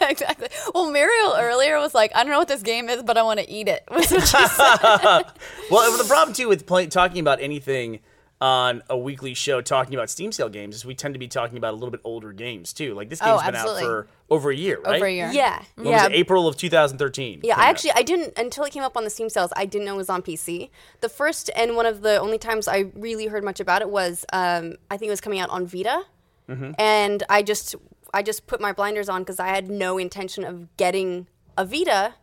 [0.10, 0.48] exactly.
[0.74, 3.40] Well, Muriel earlier was like, I don't know what this game is, but I want
[3.40, 3.84] to eat it.
[3.90, 5.24] Was what she said.
[5.70, 8.00] Well, the problem too with play, talking about anything
[8.40, 11.56] on a weekly show, talking about Steam sale games, is we tend to be talking
[11.56, 12.92] about a little bit older games too.
[12.94, 14.96] Like this game's Oh, been out for over a year, right?
[14.96, 15.30] Over a year.
[15.32, 16.04] yeah, When yeah.
[16.04, 16.16] was it?
[16.16, 17.40] April of 2013.
[17.42, 17.70] Yeah, came I out.
[17.70, 19.52] actually I didn't until it came up on the Steam sales.
[19.56, 20.68] I didn't know it was on PC.
[21.00, 24.24] The first and one of the only times I really heard much about it was
[24.32, 26.02] um, I think it was coming out on Vita,
[26.78, 27.74] and I just
[28.14, 32.14] I just put my blinders on because I had no intention of getting a Vita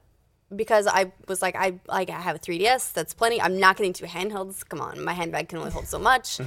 [0.55, 2.93] because I was like I like I have a 3DS.
[2.93, 3.41] That's plenty.
[3.41, 4.67] I'm not getting two handhelds.
[4.67, 6.39] Come on, my handbag can only hold so much.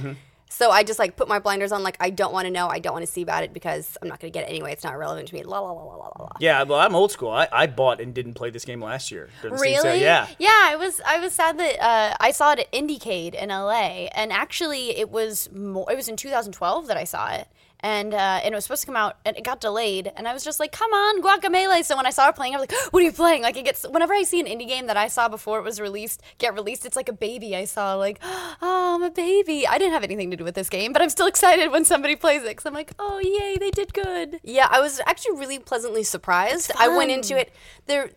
[0.49, 2.79] So I just like put my blinders on, like I don't want to know, I
[2.79, 4.71] don't want to see about it because I'm not going to get it anyway.
[4.71, 5.43] It's not relevant to me.
[5.43, 6.29] La la la la la la.
[6.39, 7.29] Yeah, well, I'm old school.
[7.29, 9.27] I, I bought and didn't play this game last year.
[9.43, 9.99] Doesn't Really?
[10.01, 10.25] yeah.
[10.39, 14.07] Yeah, I was I was sad that uh, I saw it at IndieCade in LA,
[14.15, 17.49] and actually it was more, it was in 2012 that I saw it,
[17.81, 20.33] and uh, and it was supposed to come out, and it got delayed, and I
[20.33, 22.93] was just like, come on, guacamole So when I saw it playing, I was like,
[22.93, 23.43] what are you playing?
[23.43, 25.79] Like it gets whenever I see an indie game that I saw before it was
[25.79, 27.95] released get released, it's like a baby I saw.
[27.95, 29.67] Like, oh, I'm a baby.
[29.67, 32.15] I didn't have anything to do with this game, but I'm still excited when somebody
[32.15, 34.39] plays it because I'm like, oh yay, they did good.
[34.43, 36.71] Yeah, I was actually really pleasantly surprised.
[36.77, 37.53] I went into it
[37.85, 38.09] there.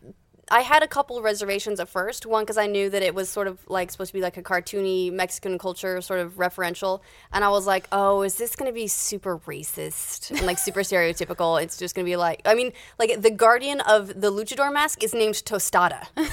[0.50, 2.26] I had a couple reservations at first.
[2.26, 4.42] One because I knew that it was sort of like supposed to be like a
[4.42, 7.00] cartoony Mexican culture sort of referential,
[7.32, 10.80] and I was like, "Oh, is this going to be super racist and like super
[10.80, 14.72] stereotypical?" It's just going to be like, I mean, like the guardian of the luchador
[14.72, 16.28] mask is named Tostada, and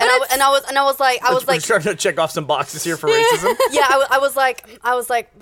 [0.00, 1.94] I w- and I was and I was like, I was We're like, trying to
[1.94, 3.56] check off some boxes here for racism.
[3.70, 5.32] yeah, I was like, I was like,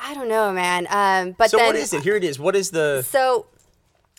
[0.00, 0.86] I don't know, man.
[0.90, 2.02] Um, but so then what is it?
[2.02, 2.38] Here it is.
[2.38, 3.02] What is the?
[3.02, 3.46] so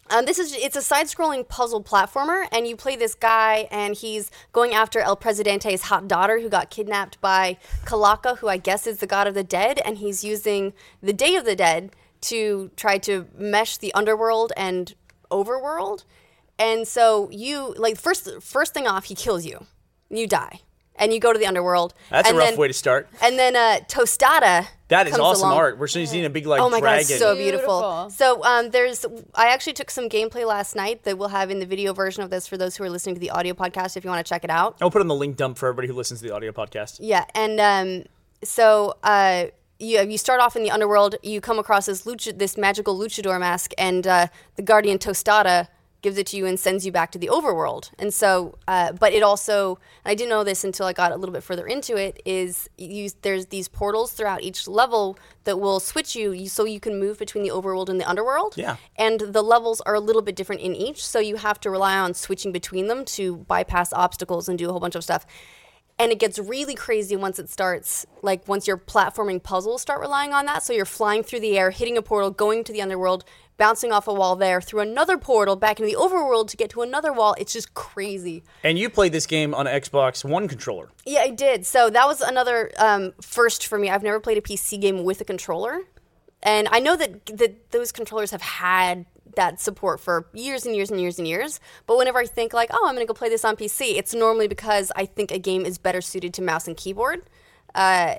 [0.09, 4.31] um, this is it's a side-scrolling puzzle platformer, and you play this guy, and he's
[4.51, 8.97] going after El Presidente's hot daughter, who got kidnapped by Calaca, who I guess is
[8.97, 11.91] the god of the dead, and he's using the Day of the Dead
[12.21, 14.95] to try to mesh the underworld and
[15.31, 16.03] overworld.
[16.57, 19.65] And so you like first first thing off, he kills you,
[20.09, 20.61] you die,
[20.95, 21.93] and you go to the underworld.
[22.09, 23.09] That's a rough then- way to start.
[23.21, 24.67] And then uh, Tostada.
[24.89, 25.57] That is comes awesome along.
[25.57, 25.77] art.
[25.79, 27.01] We're seeing a big like Oh my god, dragon.
[27.01, 27.79] it's so beautiful.
[27.81, 28.09] Beautiful.
[28.11, 31.65] So um, there's, I actually took some gameplay last night that we'll have in the
[31.65, 33.97] video version of this for those who are listening to the audio podcast.
[33.97, 34.77] If you want to check it out.
[34.81, 36.99] I'll put in the link dump for everybody who listens to the audio podcast.
[37.01, 38.05] Yeah, and um,
[38.43, 39.47] so uh,
[39.79, 41.15] you you start off in the underworld.
[41.21, 45.67] You come across this lucha, this magical luchador mask, and uh, the guardian Tostada
[46.01, 47.91] gives it to you and sends you back to the overworld.
[47.97, 51.33] And so, uh, but it also, I didn't know this until I got a little
[51.33, 52.21] bit further into it.
[52.25, 56.79] Is you, there's these portals throughout each level that will switch you, you so you
[56.79, 58.55] can move between the overworld and the underworld.
[58.57, 58.77] Yeah.
[58.97, 61.97] And the levels are a little bit different in each, so you have to rely
[61.97, 65.25] on switching between them to bypass obstacles and do a whole bunch of stuff
[65.99, 70.33] and it gets really crazy once it starts like once your platforming puzzles start relying
[70.33, 73.25] on that so you're flying through the air hitting a portal going to the underworld
[73.57, 76.81] bouncing off a wall there through another portal back into the overworld to get to
[76.81, 77.35] another wall.
[77.37, 78.43] It's just crazy.
[78.63, 80.89] And you played this game on Xbox One controller.
[81.05, 81.65] yeah i did.
[81.65, 83.89] So that was another um, first for me.
[83.89, 85.81] I've never played a pc game with a controller.
[86.43, 90.89] And i know that, that those controllers have had that support for years and years
[90.89, 91.59] and years and years.
[91.85, 94.13] But whenever i think like oh i'm going to go play this on pc it's
[94.13, 97.29] normally because i think a game is better suited to mouse and keyboard.
[97.75, 98.15] Uh,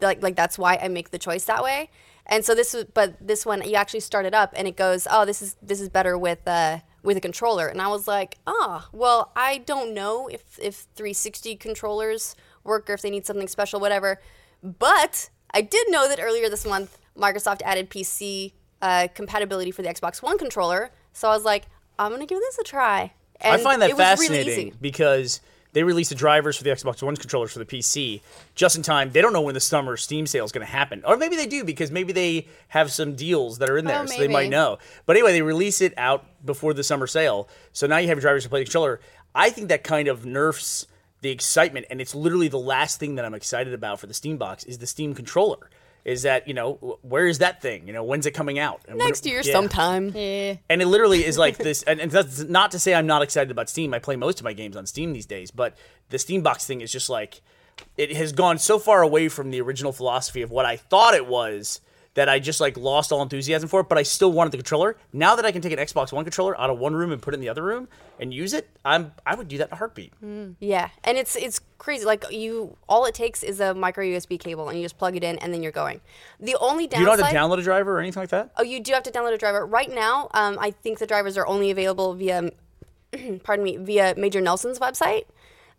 [0.00, 1.90] like like that's why I make the choice that way.
[2.26, 5.06] And so this was, but this one you actually start it up and it goes,
[5.10, 7.68] oh, this is this is better with uh with a controller.
[7.68, 12.34] And I was like, oh, well, I don't know if if 360 controllers
[12.64, 14.20] work or if they need something special, whatever.
[14.62, 19.88] But I did know that earlier this month Microsoft added PC uh, compatibility for the
[19.88, 20.90] Xbox One controller.
[21.12, 21.66] So I was like,
[21.98, 23.12] I'm gonna give this a try.
[23.40, 24.74] And I find that really fascinating easy.
[24.80, 25.40] because
[25.74, 28.22] they released the drivers for the Xbox One controllers for the PC
[28.54, 29.10] just in time.
[29.10, 31.46] They don't know when the summer Steam sale is going to happen, or maybe they
[31.46, 34.28] do because maybe they have some deals that are in oh, there, Oh, so they
[34.28, 34.78] might know.
[35.04, 38.22] But anyway, they release it out before the summer sale, so now you have your
[38.22, 39.00] drivers to play the controller.
[39.34, 40.86] I think that kind of nerfs
[41.20, 44.36] the excitement, and it's literally the last thing that I'm excited about for the Steam
[44.36, 45.70] box is the Steam controller.
[46.04, 47.86] Is that you know where is that thing?
[47.86, 48.82] You know when's it coming out?
[48.86, 49.52] And when- Next year yeah.
[49.52, 50.12] sometime.
[50.14, 50.56] Yeah.
[50.68, 51.82] And it literally is like this.
[51.82, 53.94] And, and that's not to say I'm not excited about Steam.
[53.94, 55.76] I play most of my games on Steam these days, but
[56.10, 57.40] the Steam box thing is just like
[57.96, 61.26] it has gone so far away from the original philosophy of what I thought it
[61.26, 61.80] was
[62.14, 63.82] that I just like lost all enthusiasm for.
[63.82, 64.96] But I still wanted the controller.
[65.12, 67.34] Now that I can take an Xbox One controller out of one room and put
[67.34, 69.76] it in the other room and use it, I'm I would do that in a
[69.76, 70.12] heartbeat.
[70.60, 72.04] Yeah, and it's it's crazy.
[72.04, 75.24] Like you, all it takes is a micro USB cable, and you just plug it
[75.24, 76.00] in, and then you're going.
[76.40, 78.52] The only You don't have to download a driver or anything like that.
[78.56, 79.66] Oh, you do have to download a driver.
[79.66, 82.50] Right now, um, I think the drivers are only available via,
[83.42, 85.24] pardon me, via Major Nelson's website,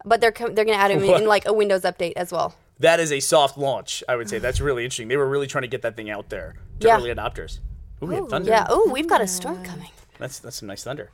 [0.04, 2.32] but they're com- they're going to add them in, in like a Windows update as
[2.32, 2.56] well.
[2.79, 4.03] That is a soft launch.
[4.09, 5.07] I would say that's really interesting.
[5.07, 6.97] They were really trying to get that thing out there to Yeah.
[6.97, 7.59] early adopters.
[8.03, 8.49] Ooh, we had thunder.
[8.49, 8.67] Yeah.
[8.69, 9.89] Oh, we've got a storm coming.
[10.19, 11.09] That's that's some nice thunder.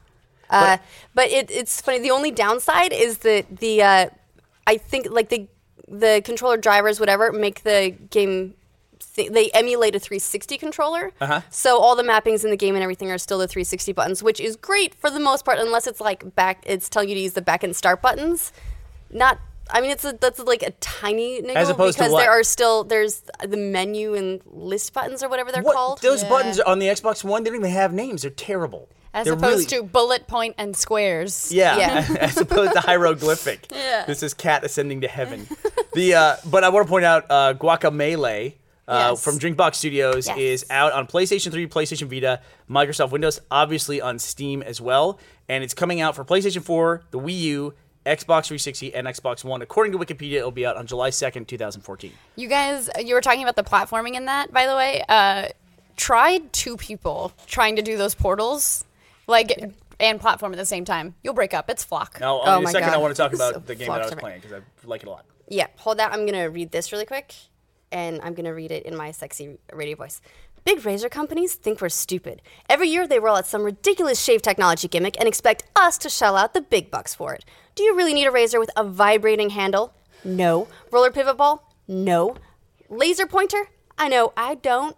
[0.50, 0.78] Uh,
[1.16, 2.00] but it, it's funny.
[2.00, 4.10] The only downside is that the uh,
[4.68, 5.48] I think like the
[5.88, 8.56] the controller drivers, whatever, make the game.
[9.16, 11.42] Th- they emulate a 360 controller, Uh-huh.
[11.50, 14.40] so all the mappings in the game and everything are still the 360 buttons, which
[14.40, 16.64] is great for the most part, unless it's like back.
[16.66, 18.54] It's telling you to use the back and start buttons.
[19.10, 19.40] Not.
[19.72, 22.22] I mean, it's a, that's like a tiny niggle As opposed to because what?
[22.22, 26.02] there are still there's the menu and list buttons or whatever they're What called.
[26.02, 26.30] those Yeah.
[26.30, 27.44] buttons on the Xbox One?
[27.44, 28.22] They don't even have names.
[28.24, 28.90] They're terrible.
[29.14, 31.52] As They're opposed really- to bullet point and squares.
[31.52, 32.08] yeah, Yeah.
[32.20, 33.68] as opposed to hieroglyphic.
[33.76, 34.06] Yeah.
[34.06, 35.48] This is cat ascending to heaven.
[35.94, 38.56] the uh, but I want to point out uh, Guacamelee.
[38.88, 39.24] uh, Yes.
[39.24, 40.38] from Drinkbox Studios Yes.
[40.38, 45.20] is out on PlayStation 3, PlayStation Vita, Microsoft Windows, obviously on Steam as well.
[45.50, 47.74] And it's coming out for PlayStation 4, the Wii U,
[48.06, 49.62] Xbox 360, and Xbox One.
[49.62, 52.12] According to Wikipedia, it'll be out on July 2nd, 2014.
[52.36, 55.04] You guys, you were talking about the platforming in that, by the way.
[55.08, 55.50] Uh,
[55.98, 58.86] tried two people trying to do those portals,
[59.28, 59.52] like,
[60.00, 61.14] and platform at the same time.
[61.24, 61.70] You'll break up.
[61.70, 62.20] It's flock.
[62.20, 64.02] Now, Oh in a my second, I want to talk So about the game that
[64.02, 65.26] I was playing because I like it a lot.
[65.48, 66.12] Yeah, hold that.
[66.12, 67.36] I'm gonna read this really quick,
[67.92, 70.22] and I'm gonna read it in my sexy radio voice.
[70.64, 72.42] Big razor companies think we're stupid.
[72.70, 76.38] Every year they roll out some ridiculous shave technology gimmick and expect us to shell
[76.38, 77.44] out the big bucks for it.
[77.74, 79.94] Do you really need a razor with a vibrating handle?
[80.24, 80.68] No.
[80.92, 81.74] Roller pivot ball?
[81.88, 82.36] No.
[82.90, 83.70] Laser pointer?
[83.98, 84.96] I know, I don't.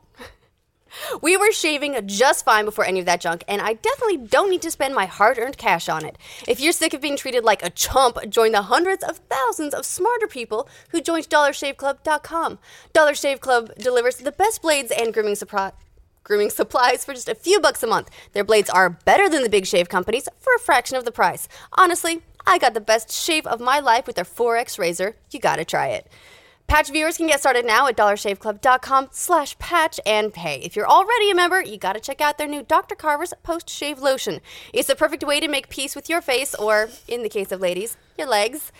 [1.21, 4.61] We were shaving just fine before any of that junk, and I definitely don't need
[4.63, 6.17] to spend my hard earned cash on it.
[6.47, 9.85] If you're sick of being treated like a chump, join the hundreds of thousands of
[9.85, 12.59] smarter people who joined DollarShaveClub.com.
[12.93, 15.73] Dollar Shave Club delivers the best blades and grooming supplies.
[16.23, 18.09] Grooming supplies for just a few bucks a month.
[18.31, 21.49] Their blades are better than the big shave companies for a fraction of the price.
[21.73, 25.17] Honestly, I got the best shave of my life with their 4X razor.
[25.31, 26.07] You gotta try it.
[26.67, 30.59] Patch viewers can get started now at dollarshaveclub.com slash patch and pay.
[30.63, 32.95] If you're already a member, you gotta check out their new Dr.
[32.95, 34.41] Carver's post-shave lotion.
[34.73, 37.61] It's the perfect way to make peace with your face, or, in the case of
[37.61, 38.71] ladies, your legs.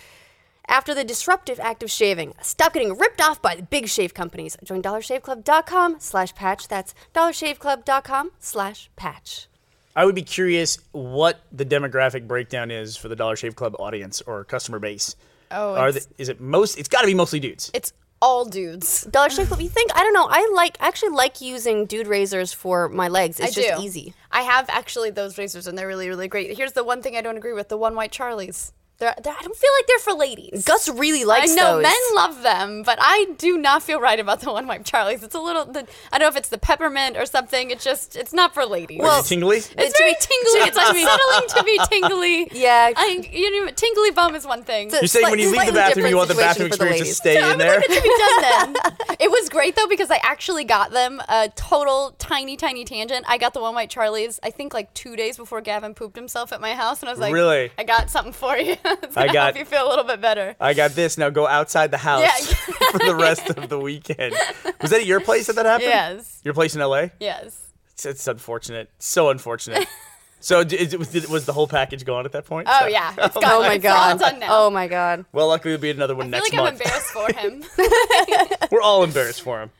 [0.67, 4.57] After the disruptive act of shaving, stop getting ripped off by the big shave companies.
[4.63, 6.67] Join dollarshaveclub.com slash patch.
[6.67, 9.47] That's dollarshaveclub.com slash patch.
[9.95, 14.21] I would be curious what the demographic breakdown is for the Dollar Shave Club audience
[14.21, 15.15] or customer base.
[15.51, 16.77] Oh, Are it's- the, is it most?
[16.77, 17.71] It's got to be mostly dudes.
[17.73, 19.03] It's all dudes.
[19.03, 19.91] Dollar Shave Club, you think?
[19.95, 20.27] I don't know.
[20.29, 23.39] I like actually like using dude razors for my legs.
[23.39, 23.83] It's I just do.
[23.83, 24.13] easy.
[24.31, 26.55] I have actually those razors, and they're really, really great.
[26.55, 28.71] Here's the one thing I don't agree with: the One Wipe Charlies.
[29.03, 30.63] They're, they're, I don't feel like they're for ladies.
[30.63, 31.83] Gus really likes I know those.
[31.83, 35.23] men love them, but I do not feel right about the One Wipe Charlies.
[35.23, 35.65] It's a little.
[35.65, 37.69] The, I don't know if it's the peppermint or something.
[37.69, 38.15] It's just.
[38.15, 38.99] It's not for ladies.
[39.01, 39.57] Well, you tingly?
[39.57, 40.59] it's to very be- tingly.
[40.73, 42.47] It's unsettling to be tingly.
[42.53, 42.91] Yeah.
[42.95, 44.87] I, you know, tingly bum is one thing.
[44.87, 46.77] It's You're saying slight- when you leave the bathroom, you want the bathroom situation for
[46.77, 47.37] the experience to ladies.
[47.37, 47.75] stay I in would there?
[47.79, 49.17] like it to be done then.
[49.19, 53.25] it was great though because I actually got them a total tiny, tiny tangent.
[53.27, 54.39] I got the One Wipe Charlies.
[54.43, 57.19] I think like two days before Gavin pooped himself at my house, and I was
[57.19, 57.71] like, Really?
[57.77, 58.77] I got something for you.
[59.03, 61.17] It's I gonna got- help you feel a little bit better." I got this.
[61.17, 62.55] Now go outside the house Yeah.
[62.91, 64.35] for the rest of the weekend.
[64.81, 65.89] Was that at your place that that happened?
[65.89, 66.41] Yes.
[66.43, 67.07] Your place in LA?
[67.19, 67.59] Yes.
[67.93, 68.89] It's, it's unfortunate.
[68.99, 69.87] So unfortunate.
[70.39, 72.67] so d- is it, was, was the whole package gone at that point?
[72.69, 73.13] Oh So- yeah.
[73.17, 73.51] It's oh gone.
[73.51, 74.19] Oh my It's god.
[74.19, 74.47] done now.
[74.51, 75.25] Oh my god.
[75.31, 77.65] Well, luckily there'll be another one I feel next like I'm month.
[77.71, 78.67] embarrassed for him.
[78.71, 79.71] We're all embarrassed for him.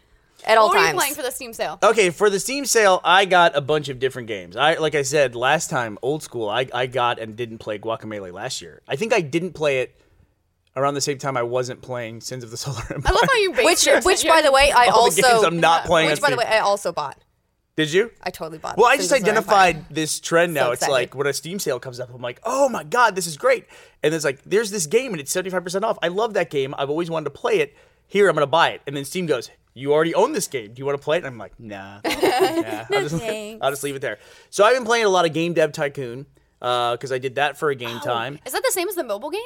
[0.46, 1.80] At all what were you playing for the Steam sale?
[1.82, 4.56] Okay, for the Steam sale, I got a bunch of different games.
[4.56, 6.50] I like I said last time, old school.
[6.50, 8.82] I, I got and didn't play Guacamelee last year.
[8.88, 10.00] I think I didn't play it
[10.76, 13.02] around the same time I wasn't playing Sins of the Solar Empire.
[13.06, 15.22] I love how you base which, your- which, by the way, I All the also.
[15.22, 17.18] games I'm not playing Which, on by the way, I also bought.
[17.76, 18.12] Did you?
[18.22, 18.78] I totally bought.
[18.78, 19.32] Well, I just Sins Empire.
[19.34, 20.66] identified this trend now.
[20.66, 20.94] So it's excited.
[20.94, 23.66] like when a Steam sale comes up, I'm like, oh my god, this is great.
[24.04, 25.98] And it's like, there's this game and it's 75% off.
[26.04, 26.76] I love that game.
[26.78, 27.76] I've always wanted to play it.
[28.14, 28.82] Here, I'm gonna buy it.
[28.86, 30.72] And then Steam goes, you already own this game.
[30.72, 31.24] Do you want to play it?
[31.24, 32.00] And I'm like, nah.
[32.06, 32.86] nah.
[32.92, 33.24] I'll, just.
[33.62, 34.20] I'll just leave it there.
[34.52, 36.28] So I've been playing a lot of Game Dev Tycoon
[36.60, 38.38] because I did that for a game time.
[38.46, 39.42] Is that the same as the mobile game?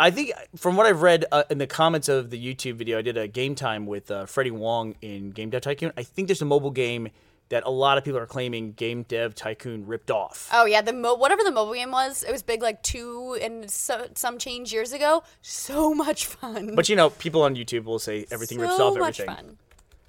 [0.00, 3.02] I think from what I've read uh, in the comments of the YouTube video, I
[3.02, 5.92] did a game time with uh, Freddie Wong in Game Dev Tycoon.
[5.94, 7.10] I think there's a mobile game
[7.48, 10.48] that a lot of people are claiming Game Dev Tycoon ripped off.
[10.52, 13.70] Oh yeah, the mo- whatever the mobile game was, it was big like two and
[13.70, 15.22] so, some change years ago.
[15.42, 16.74] So much fun.
[16.74, 19.46] But you know, people on YouTube will say everything rips so off much everything.
[19.46, 19.58] fun.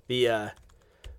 [0.08, 0.50] The uh,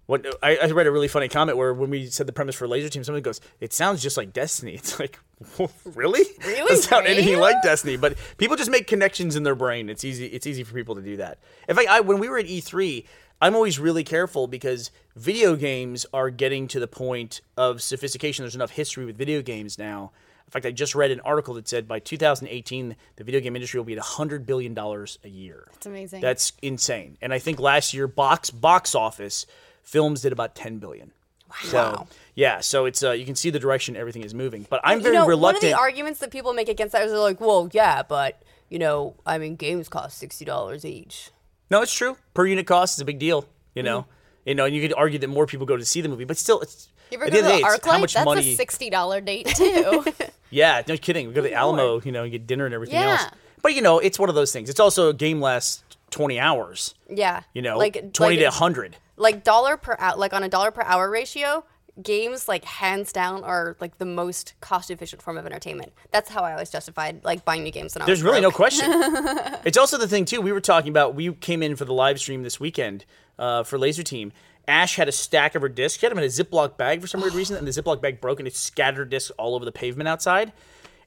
[0.07, 2.67] what I, I read a really funny comment where when we said the premise for
[2.69, 5.19] Lazer Team, somebody goes, "It sounds just like Destiny." It's like,
[5.85, 6.25] really?
[6.45, 6.69] Really?
[6.69, 7.97] Doesn't sound anything like Destiny.
[7.97, 9.89] But people just make connections in their brain.
[9.89, 10.27] It's easy.
[10.27, 11.39] It's easy for people to do that.
[11.69, 13.05] In fact, I, when we were at E3,
[13.45, 18.43] I'm always really careful because video games are getting to the point of sophistication.
[18.43, 20.13] There's enough history with video games now.
[20.47, 23.79] In fact, I just read an article that said by 2018, the video game industry
[23.79, 25.69] will be at 100 billion dollars a year.
[25.75, 26.23] It's amazing.
[26.23, 27.19] That's insane.
[27.21, 29.45] And I think last year box box office
[29.83, 31.13] films did about 10 billion.
[31.51, 31.57] Wow.
[31.65, 34.67] So, yeah, so it's uh, you can see the direction everything is moving.
[34.71, 35.65] But I'm very you know, reluctant.
[35.65, 38.43] One of the arguments that people make against that is they're like, well, yeah, but
[38.71, 41.29] you know, I mean, games cost sixty dollars each.
[41.71, 42.17] No, it's true.
[42.35, 44.01] Per unit cost is a big deal, you know.
[44.03, 44.11] Mm-hmm.
[44.49, 46.37] You know, and you could argue that more people go to see the movie, but
[46.37, 48.01] still it's You ever go to the of the day, it's how ArcLight?
[48.01, 50.05] much That's money a sixty dollar date too.
[50.51, 51.27] Yeah, no kidding.
[51.27, 53.13] We go to the Alamo, you know, and get dinner and everything Yeah.
[53.13, 53.25] else.
[53.61, 54.71] But you know, it's one of those things.
[54.71, 58.97] It's also a game lasts 20 hours, Yeah, you know, like 20 like, to 100.
[59.17, 61.65] like dollar per hour, like on a dollar per hour ratio.
[62.03, 65.93] Games like hands down are like the most cost efficient form of entertainment.
[66.11, 68.87] That's how I always justified like buying new games when I There's really no question.
[69.65, 70.41] it's also the thing too.
[70.41, 71.15] We were talking about.
[71.15, 73.05] We came in for the live stream this weekend
[73.39, 74.33] uh, for Lazer Team.
[74.67, 76.01] Ash had a stack of her discs.
[76.01, 78.21] She had them in a Ziploc bag for some weird reason, and the Ziploc bag
[78.21, 80.53] broke and it scattered discs all over the pavement outside.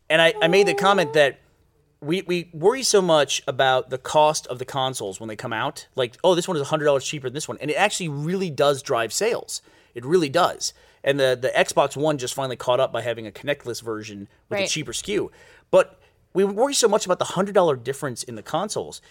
[0.09, 1.39] And I, I made the comment that
[1.99, 5.87] we, we worry so much about the cost of the consoles when they come out.
[5.95, 8.49] Like, oh, this one is hundred dollars cheaper than this one, and it actually really
[8.49, 9.61] does drive sales.
[9.97, 10.73] It really does.
[11.03, 14.59] And the the Xbox One just finally caught up by having a Kinectless version with
[14.59, 15.29] a cheaper SKU.
[15.71, 15.99] But
[16.33, 19.01] we worry so much about the hundred dollar difference in the consoles.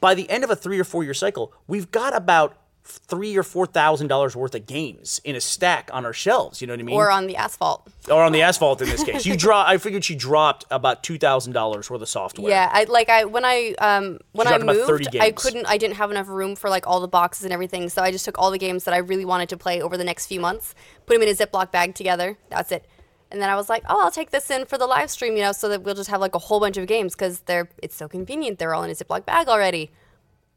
[0.00, 3.42] By the end of a three or four year cycle, we've got about three or
[3.42, 6.60] four thousand dollars worth of games in a stack on our shelves.
[6.60, 6.96] You know what I mean?
[6.96, 7.88] Or on the asphalt.
[8.10, 9.24] or on the asphalt in this case.
[9.24, 9.64] You draw.
[9.66, 12.50] I figured she dropped about two thousand dollars worth of software.
[12.50, 15.66] Yeah, I like I when I um when I dropped about 30 moved, I couldn't
[15.66, 18.24] I didn't have enough room for like all the boxes and everything, so I just
[18.24, 20.74] took all the games that I really wanted to play over the next few months,
[21.06, 22.36] put them in a Ziploc bag together.
[22.50, 22.86] That's it.
[23.30, 25.42] And then I was like, "Oh, I'll take this in for the live stream, you
[25.42, 27.94] know, so that we'll just have like a whole bunch of games because they're it's
[27.94, 28.58] so convenient.
[28.58, 29.90] They're all in a Ziploc bag already."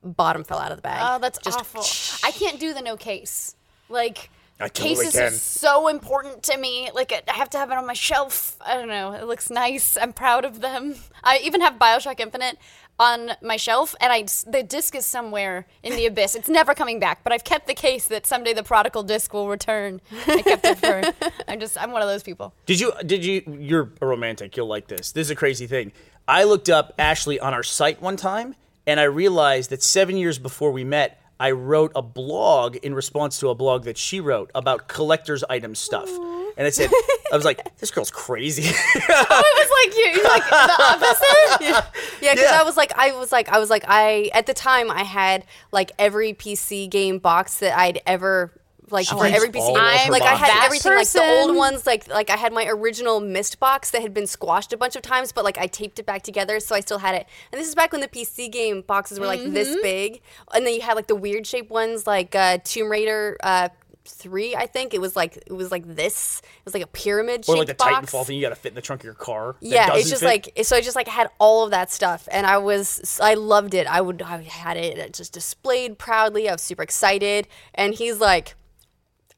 [0.05, 1.01] Bottom fell out of the bag.
[1.03, 1.81] Oh, that's Just- awful.
[2.27, 3.55] I can't do the no case.
[3.89, 4.29] Like
[4.59, 5.23] I totally cases can.
[5.33, 6.89] is so important to me.
[6.93, 8.55] Like I have to have it on my shelf.
[8.65, 9.11] I don't know.
[9.13, 9.97] It looks nice.
[9.97, 10.95] I'm proud of them.
[11.23, 12.57] I even have BioShock Infinite
[12.97, 16.35] on my shelf, and I the disc is somewhere in the abyss.
[16.35, 17.23] It's never coming back.
[17.23, 19.99] But I've kept the case that someday the prodigal disc will return.
[20.27, 21.29] I kept it for.
[21.47, 21.81] I'm just.
[21.81, 22.53] I'm one of those people.
[22.65, 22.93] Did you?
[23.05, 23.41] Did you?
[23.59, 24.55] You're a romantic.
[24.55, 25.11] You'll like this.
[25.11, 25.91] This is a crazy thing.
[26.27, 28.55] I looked up Ashley on our site one time,
[28.87, 33.39] and I realized that seven years before we met, I wrote a blog in response
[33.39, 36.09] to a blog that she wrote about collector's item stuff.
[36.57, 36.89] And I said,
[37.33, 38.63] I was like, this girl's crazy.
[38.69, 40.23] oh, It was like you.
[40.23, 41.61] Like the opposite.
[42.21, 42.59] Yeah, because Yeah.
[42.61, 45.43] I was like, I was like, I was like, I at the time I had
[45.73, 48.53] like every PC game box that I'd ever
[48.91, 49.59] like for every PC.
[49.61, 49.83] all game.
[49.83, 50.65] of her like I had boxes.
[50.65, 54.13] everything, like the old ones, like like I had my original Myst box that had
[54.13, 56.79] been squashed a bunch of times, but like I taped it back together, so I
[56.81, 57.27] still had it.
[57.51, 59.53] And this is back when the PC game boxes were like Mm-hmm.
[59.53, 60.21] this big,
[60.53, 63.37] and then you had like the weird shaped ones, like uh, Tomb Raider.
[63.43, 63.69] Uh,
[64.07, 66.39] Three, I think it was like it was like this.
[66.45, 68.11] It was like a pyramid or shaped like the box.
[68.11, 69.55] Titanfall thing you got to fit in the trunk of your car.
[69.61, 70.27] that Yeah, it's just fit.
[70.27, 70.75] like so.
[70.75, 73.87] I just like had all of that stuff, and I was I loved it.
[73.87, 76.47] I would I had it just displayed proudly.
[76.47, 78.53] I was super excited, and he's like,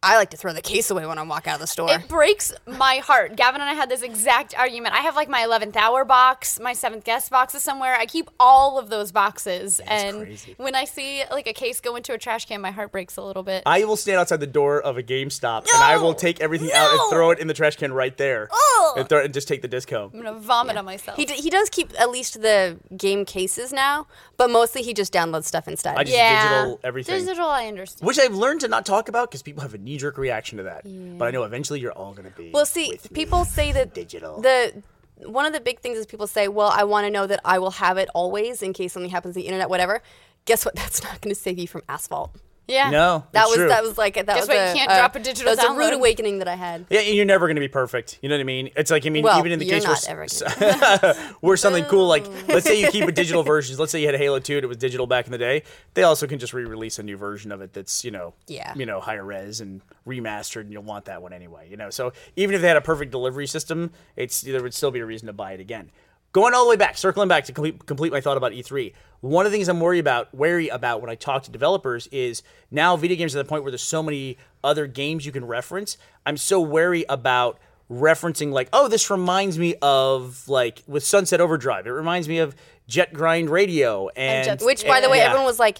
[0.03, 1.91] I like to throw the case away when I walk out of the store.
[1.91, 3.35] It breaks my heart.
[3.35, 4.93] Gavin and I had this exact argument.
[4.93, 7.95] I have like my 11th hour box, my 7th guest box is somewhere.
[7.95, 9.79] I keep all of those boxes.
[9.79, 10.53] and crazy.
[10.57, 13.23] when I see like a case go into a trash can, my heart breaks a
[13.23, 13.63] little bit.
[13.65, 16.91] I will stand outside the door of a GameStop and I will take everything out
[16.91, 18.97] and throw it in the trash can right there, Ugh!
[18.99, 20.11] and, throw, and just take the disc home.
[20.13, 21.17] I'm going to vomit on myself.
[21.17, 24.05] he d- he does keep at least the game cases now,
[24.37, 25.97] but mostly he just downloads stuff instead.
[25.97, 26.49] I just yeah.
[26.49, 27.25] digital everything.
[27.25, 28.07] Digital, I understand.
[28.07, 30.63] Which I've learned to not talk about because people have a knee jerk reaction to
[30.63, 30.83] that.
[31.17, 32.51] But I know eventually you're all going to be.
[32.53, 33.15] Well, see, with me.
[33.15, 34.41] people say that digital.
[34.41, 34.81] the
[35.25, 37.59] one of the big things is people say, "Well, I want to know that I
[37.59, 40.01] will have it always in case something happens to the internet, whatever."
[40.45, 40.75] Guess what?
[40.87, 42.35] That's not going to save you from asphalt.
[42.67, 42.89] Yeah.
[42.89, 43.67] No, That it's was true.
[43.69, 44.55] that was like that Guess was what?
[44.55, 46.85] You a, can't uh, drop a digital That was a rude awakening that I had.
[46.89, 48.19] Yeah, and you're never going to be perfect.
[48.21, 48.69] You know what I mean?
[48.75, 51.55] It's like I mean, Well, even in the you're case not where, ever s- where
[51.57, 53.77] something cool like let's say you keep a digital version.
[53.77, 55.63] Let's say you had Halo 2 and it was digital back in the day.
[55.93, 58.73] They also can just re-release a new version of it that's you know Yeah.
[58.75, 61.67] you know higher res and remastered, and you'll want that one anyway.
[61.69, 64.91] You know, so even if they had a perfect delivery system, it's there would still
[64.91, 65.89] be a reason to buy it again.
[66.33, 68.93] Going all the way back, circling back to complete, complete my thought about E3.
[69.21, 72.43] One of the things I'm worried about, wary about when I talk to developers is
[72.69, 75.45] now video games are at the point where there's so many other games you can
[75.45, 75.97] reference.
[76.25, 77.57] I'm so wary about
[77.89, 81.87] referencing like, oh, this reminds me of like with Sunset Overdrive.
[81.87, 82.55] It reminds me of
[82.87, 85.27] Jet Grind Radio and, Jet- Which, by the way, Yeah.
[85.27, 85.79] everyone was like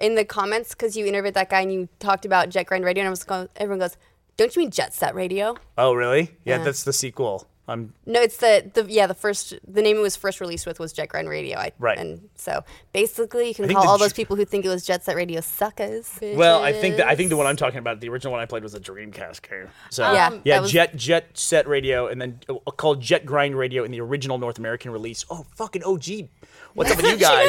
[0.00, 3.00] in the comments because you interviewed that guy and you talked about Jet Grind Radio,
[3.02, 3.96] and I was going, everyone goes,
[4.36, 6.36] "Don't you mean Jet Set Radio?" Oh, really?
[6.44, 6.64] Yeah, Yeah.
[6.64, 7.48] that's the sequel.
[7.68, 10.78] I'm No, it's the the yeah the first the name it was first released with
[10.78, 11.58] was Jet Grind Radio.
[11.58, 11.98] I, Right.
[11.98, 15.02] And so basically, you can call all those J- people who think it was Jet
[15.04, 16.18] Set Radio suckers.
[16.22, 18.46] Well, I think that I think the one I'm talking about, the original one I
[18.46, 19.68] played was a Dreamcast game.
[19.90, 23.82] So Yeah, yeah, was- Jet Jet Set Radio, and then uh, called Jet Grind Radio
[23.84, 25.24] in the original North American release.
[25.28, 26.28] Oh, fucking OG!
[26.76, 27.48] What's up with you guys?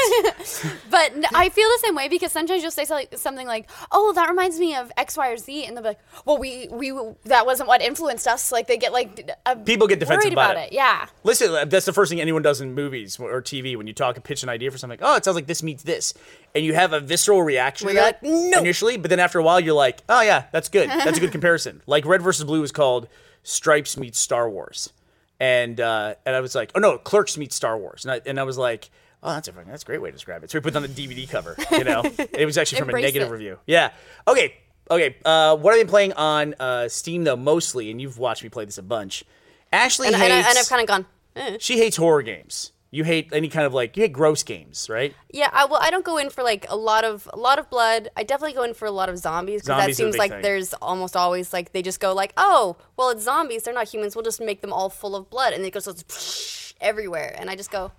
[0.89, 4.57] But I feel the same way because sometimes you'll say something, like, "Oh, that reminds
[4.57, 6.91] me of X, Y, or Z," and they'll be like, "Well, we we
[7.25, 10.63] that wasn't what influenced us." Like they get like uh, People get defensive about about
[10.63, 10.67] it.
[10.71, 10.73] it.
[10.73, 11.07] Yeah.
[11.23, 14.15] Listen, uh, that's the first thing anyone does in movies or TV when you talk
[14.15, 14.99] and pitch an idea for something.
[15.01, 16.13] Oh, it sounds like this meets this,
[16.55, 19.37] and you have a visceral reaction to you're that like, "No." initially, but then after
[19.39, 20.89] a while, you're like, oh yeah, that's good.
[21.07, 21.81] That's a good comparison.
[21.85, 23.07] Like Red versus Blue was called
[23.43, 24.93] Stripes meets Star Wars,
[25.39, 28.39] and uh, and I was like, oh no, Clerks meets Star Wars, and I, and
[28.39, 28.89] I was like.
[29.23, 30.51] Oh, that's a that's a great way to describe it.
[30.51, 31.55] So we put it on the DVD cover.
[31.71, 33.31] You know, it was actually from a Embrace negative it.
[33.31, 33.59] review.
[33.65, 33.91] Yeah.
[34.27, 34.53] Okay.
[34.89, 38.47] Okay, uh, what I've been playing on uh, Steam though mostly, and you've watched me
[38.49, 39.25] play this a bunch.
[39.73, 41.05] Ashley And, and, I, and I've kind of gone.
[41.35, 41.57] Eh.
[41.59, 42.71] she hates horror games.
[42.89, 45.13] You hate any kind of like you hate gross games, right?
[45.29, 47.69] Yeah, I, well, I don't go in for like a lot of a lot of
[47.69, 48.07] blood.
[48.15, 50.13] I definitely go in for a lot of zombies because that Zombies are the seems
[50.15, 50.41] big like thing.
[50.41, 53.63] there's almost always like they just go like, oh, well, it's zombies.
[53.63, 54.15] They're not humans.
[54.15, 57.35] We'll just make them all full of blood, and it goes everywhere.
[57.37, 57.91] And I just go,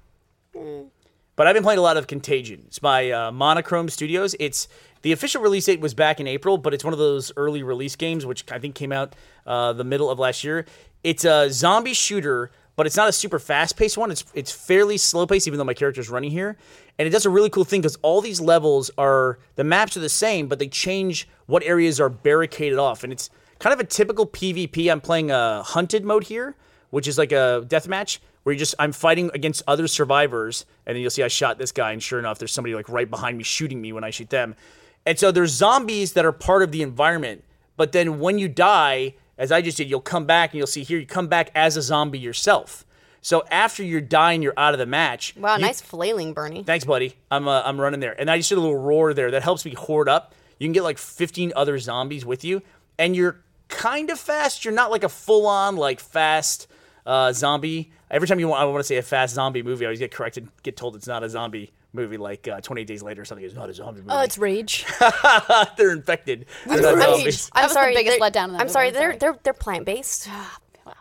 [1.38, 2.64] But I've been playing a lot of Contagion.
[2.66, 4.34] It's by uh, Monochrome Studios.
[4.40, 4.66] It's
[5.02, 7.94] the official release date was back in April, but it's one of those early release
[7.94, 9.14] games, which I think came out
[9.46, 10.66] uh, the middle of last year.
[11.04, 14.10] It's a zombie shooter, but it's not a super fast paced one.
[14.10, 16.56] It's it's fairly slow paced, even though my character's running here.
[16.98, 20.00] And it does a really cool thing because all these levels are the maps are
[20.00, 23.30] the same, but they change what areas are barricaded off, and it's
[23.60, 24.90] kind of a typical PvP.
[24.90, 26.56] I'm playing a hunted mode here,
[26.90, 28.18] which is like a deathmatch
[28.48, 31.70] where you just I'm fighting against other survivors, and then you'll see I shot this
[31.70, 34.30] guy, and sure enough, there's somebody like right behind me shooting me when I shoot
[34.30, 34.56] them.
[35.04, 37.44] And so there's zombies that are part of the environment,
[37.76, 40.82] but then when you die, as I just did, you'll come back and you'll see
[40.82, 42.86] here you come back as a zombie yourself.
[43.20, 45.34] So after you're dying, you're out of the match.
[45.36, 46.62] wow, you- nice flailing, Burnie.
[46.62, 47.16] Thanks, buddy.
[47.30, 49.66] I'm uh, I'm running there, and I just did a little roar there that helps
[49.66, 50.34] me horde up.
[50.58, 52.62] You can get like 15 other zombies with you,
[52.98, 54.64] and you're kind of fast.
[54.64, 56.66] You're not like a full on like fast
[57.04, 57.92] uh, zombie.
[58.10, 60.10] Every time you want, I want to say a fast zombie movie, I always get
[60.12, 62.16] corrected, get told it's not a zombie movie.
[62.16, 63.44] Like uh, 28 Days Later or something.
[63.44, 64.12] It's not a zombie movie.
[64.12, 64.86] Oh, it's rage.
[65.76, 66.46] They're infected.
[66.66, 67.04] They're not Rage.
[67.16, 67.50] zombies.
[67.54, 69.52] I'm was sorry, the biggest they're- letdown in that I'm movie, sorry, they're they're they're
[69.54, 70.28] plant based.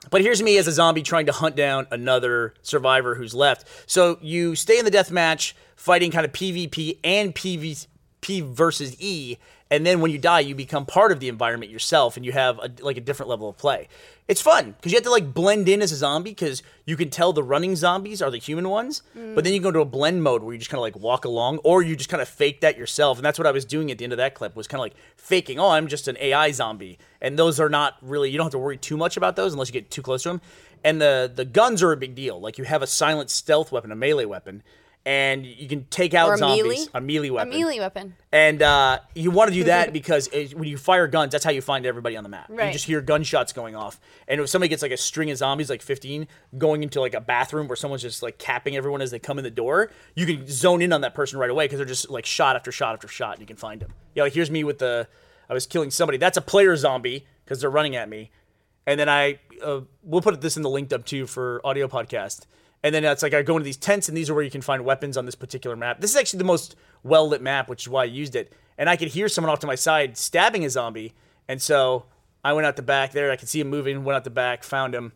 [0.10, 3.66] But here's me as a zombie trying to hunt down another survivor who's left.
[3.89, 9.38] So you stay in the death match, fighting kind of PvP and PvP versus E,
[9.70, 12.57] and then when you die, you become part of the environment yourself, and you have
[12.59, 13.88] a, like a different level of play.
[14.28, 17.09] It's fun because you have to like blend in as a zombie because you can
[17.09, 20.22] tell the running zombies are the human ones, but then you go to a blend
[20.22, 22.61] mode where you just kind of like walk along, or you just kind of fake
[22.61, 24.68] that yourself, and that's what I was doing at the end of that clip was
[24.68, 25.59] kind of like faking.
[25.59, 28.30] Oh, I'm just an AI zombie, and those are not really.
[28.30, 30.30] You don't have to worry too much about those unless you get too close to
[30.30, 30.41] them.
[30.84, 32.39] And the the guns are a big deal.
[32.39, 34.61] Like you have a silent stealth weapon, a melee weapon,
[35.08, 36.64] and you can take out a zombies.
[36.64, 36.86] melee?
[36.93, 37.49] A melee A weapon.
[37.58, 38.16] melee weapon.
[38.30, 41.51] And uh, you want to do that because it, when you fire guns, that's how
[41.51, 42.47] you find everybody on the map.
[42.49, 42.68] Right.
[42.68, 44.01] You just hear gunshots going off.
[44.28, 46.28] And if somebody gets like a string of zombies, like 15,
[46.58, 49.45] going into like a bathroom where someone's just like capping everyone as they come in
[49.45, 52.26] the door, you can zone in on that person right away because they're just like
[52.26, 53.93] shot after shot after shot and you can find them.
[54.14, 55.08] Yeah, like here's me with the,
[55.49, 56.18] I was killing somebody.
[56.18, 58.30] That's a player zombie because they're running at me.
[58.86, 62.41] And then I, uh, we'll put this in the linked up too for audio podcast.
[62.84, 64.62] And then it's like I go into these tents, and these are where you can
[64.62, 66.00] find weapons on this particular map.
[66.00, 68.54] This is actually the most well lit map, which is why I used it.
[68.78, 71.14] And I could hear someone off to my side stabbing a zombie.
[71.48, 72.06] And so
[72.44, 73.32] I went out the back there.
[73.32, 75.14] I could see him moving, went out the back, found him,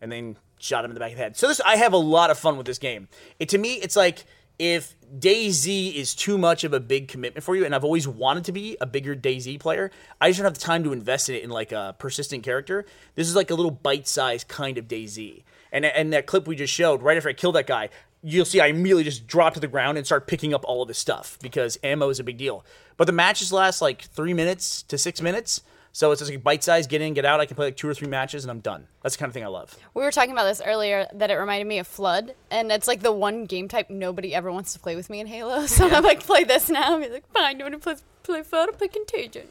[0.00, 1.36] and then shot him in the back of the head.
[1.36, 3.08] So this, I have a lot of fun with this game.
[3.38, 4.24] It to me, it's like
[4.58, 8.44] if DayZ is too much of a big commitment for you, and I've always wanted
[8.46, 9.90] to be a bigger DayZ player,
[10.20, 12.84] I just don't have the time to invest in it in like a persistent character.
[13.14, 15.44] This is like a little bite-sized kind of DayZ.
[15.72, 17.88] And and that clip we just showed, right after I killed that guy,
[18.22, 20.88] you'll see I immediately just drop to the ground and start picking up all of
[20.88, 22.64] his stuff because ammo is a big deal.
[22.96, 25.62] But the matches last like three minutes to six minutes.
[25.92, 27.40] So it's just like bite size, get in, get out.
[27.40, 28.86] I can play like two or three matches and I'm done.
[29.02, 29.76] That's the kind of thing I love.
[29.94, 33.00] We were talking about this earlier that it reminded me of Flood, and it's like
[33.00, 35.66] the one game type nobody ever wants to play with me in Halo.
[35.66, 36.94] So I'm like, play this now.
[36.94, 37.82] I'm like, fine, you want
[38.28, 38.68] to play, play Flood?
[38.80, 39.48] I'll Contagion.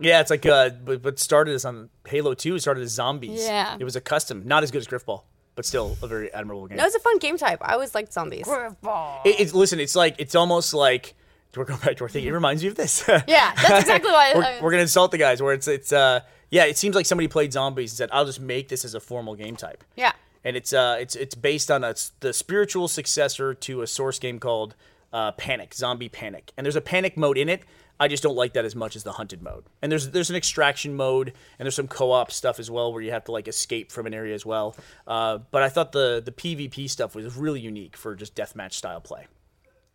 [0.00, 2.58] Yeah, it's like uh, but, but started as on Halo Two.
[2.58, 3.44] Started as zombies.
[3.44, 3.76] Yeah.
[3.78, 5.22] it was a custom, not as good as Grifball,
[5.56, 6.78] but still a very admirable game.
[6.78, 7.58] No, it's a fun game type.
[7.62, 8.46] I always liked zombies.
[8.48, 11.14] It- it's listen, it's like it's almost like
[11.56, 12.24] we're going back to our thing.
[12.24, 13.02] It reminds me of this.
[13.26, 14.32] Yeah, that's exactly why.
[14.36, 15.42] we're, I, we're gonna insult the guys.
[15.42, 16.20] Where it's it's uh
[16.50, 19.00] yeah, it seems like somebody played zombies and said, "I'll just make this as a
[19.00, 20.12] formal game type." yeah.
[20.44, 24.38] and it's uh it's it's based on a, the spiritual successor to a source game
[24.38, 24.76] called
[25.12, 27.62] uh, Panic, Zombie Panic, and there's a panic mode in it.
[28.00, 29.64] I just don't like that as much as the hunted mode.
[29.82, 33.10] And there's there's an extraction mode and there's some co-op stuff as well where you
[33.10, 34.76] have to like escape from an area as well.
[35.06, 39.00] Uh, but I thought the the PvP stuff was really unique for just deathmatch style
[39.00, 39.26] play.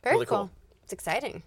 [0.04, 0.38] Very Really cool.
[0.38, 0.50] cool.
[0.84, 1.44] It's exciting.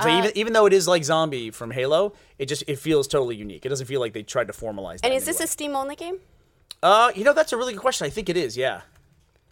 [0.00, 3.36] So even even though it is like Zombie from Halo, it just it feels totally
[3.36, 3.66] unique.
[3.66, 5.00] It doesn't feel like they tried to formalize.
[5.04, 5.44] And is this way.
[5.44, 6.18] a Steam only game?
[6.82, 8.06] Uh, you know, that's a really good question.
[8.06, 8.56] I think it is.
[8.56, 8.80] Yeah,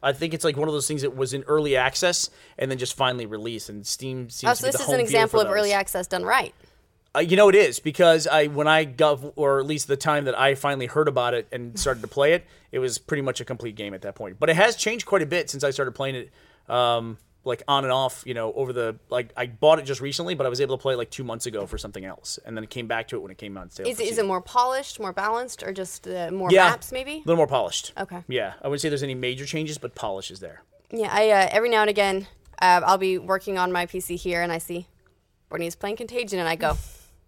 [0.03, 2.79] I think it's like one of those things that was in early access and then
[2.79, 3.69] just finally released.
[3.69, 5.73] And Steam seems Oh, to so be this the is home an example of early
[5.73, 6.55] access done right.
[7.15, 10.25] Uh, you know, it is because I when I got, or at least the time
[10.25, 13.41] that I finally heard about it and started to play it, it was pretty much
[13.41, 14.39] a complete game at that point.
[14.41, 16.31] But it has changed quite a bit since I started playing it.
[16.73, 20.35] Um, like on and off, you know, over the like I bought it just recently,
[20.35, 22.57] but I was able to play it like two months ago for something else, and
[22.57, 23.87] then it came back to it when it came on sale.
[23.87, 27.15] Is, is it more polished, more balanced, or just uh, more yeah, maps maybe?
[27.15, 27.93] a little more polished.
[27.99, 28.23] Okay.
[28.29, 30.63] Yeah, I wouldn't say there's any major changes, but polish is there.
[30.91, 32.27] Yeah, I uh, every now and again
[32.61, 34.87] uh, I'll be working on my PC here and I see
[35.49, 36.77] Burnie's playing Contagion and I go,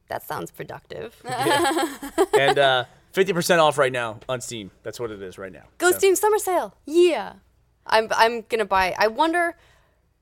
[0.08, 1.20] That sounds productive.
[2.38, 2.84] and uh,
[3.14, 4.70] 50% off right now on Steam.
[4.82, 5.64] That's what it is right now.
[5.78, 6.74] Go So- Steam Summer Sale.
[6.84, 7.34] Yeah.
[7.86, 8.94] I'm I'm gonna buy.
[8.98, 9.56] I wonder.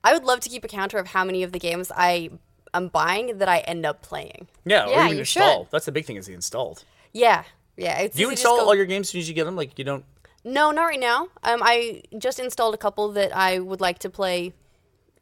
[0.04, 2.30] I would love to keep a counter of how many of the games I
[2.74, 4.48] am buying that I end up playing.
[4.64, 5.64] Yeah, or even you install.
[5.64, 5.70] should.
[5.70, 6.84] That's the big thing is the installed.
[7.12, 7.44] Yeah,
[7.76, 7.98] yeah.
[8.00, 9.44] It's Do you easy to just install all your games as soon as you get
[9.44, 9.56] them?
[9.56, 10.04] Like you don't.
[10.44, 11.28] No, not right now.
[11.44, 14.52] Um, I just installed a couple that I would like to play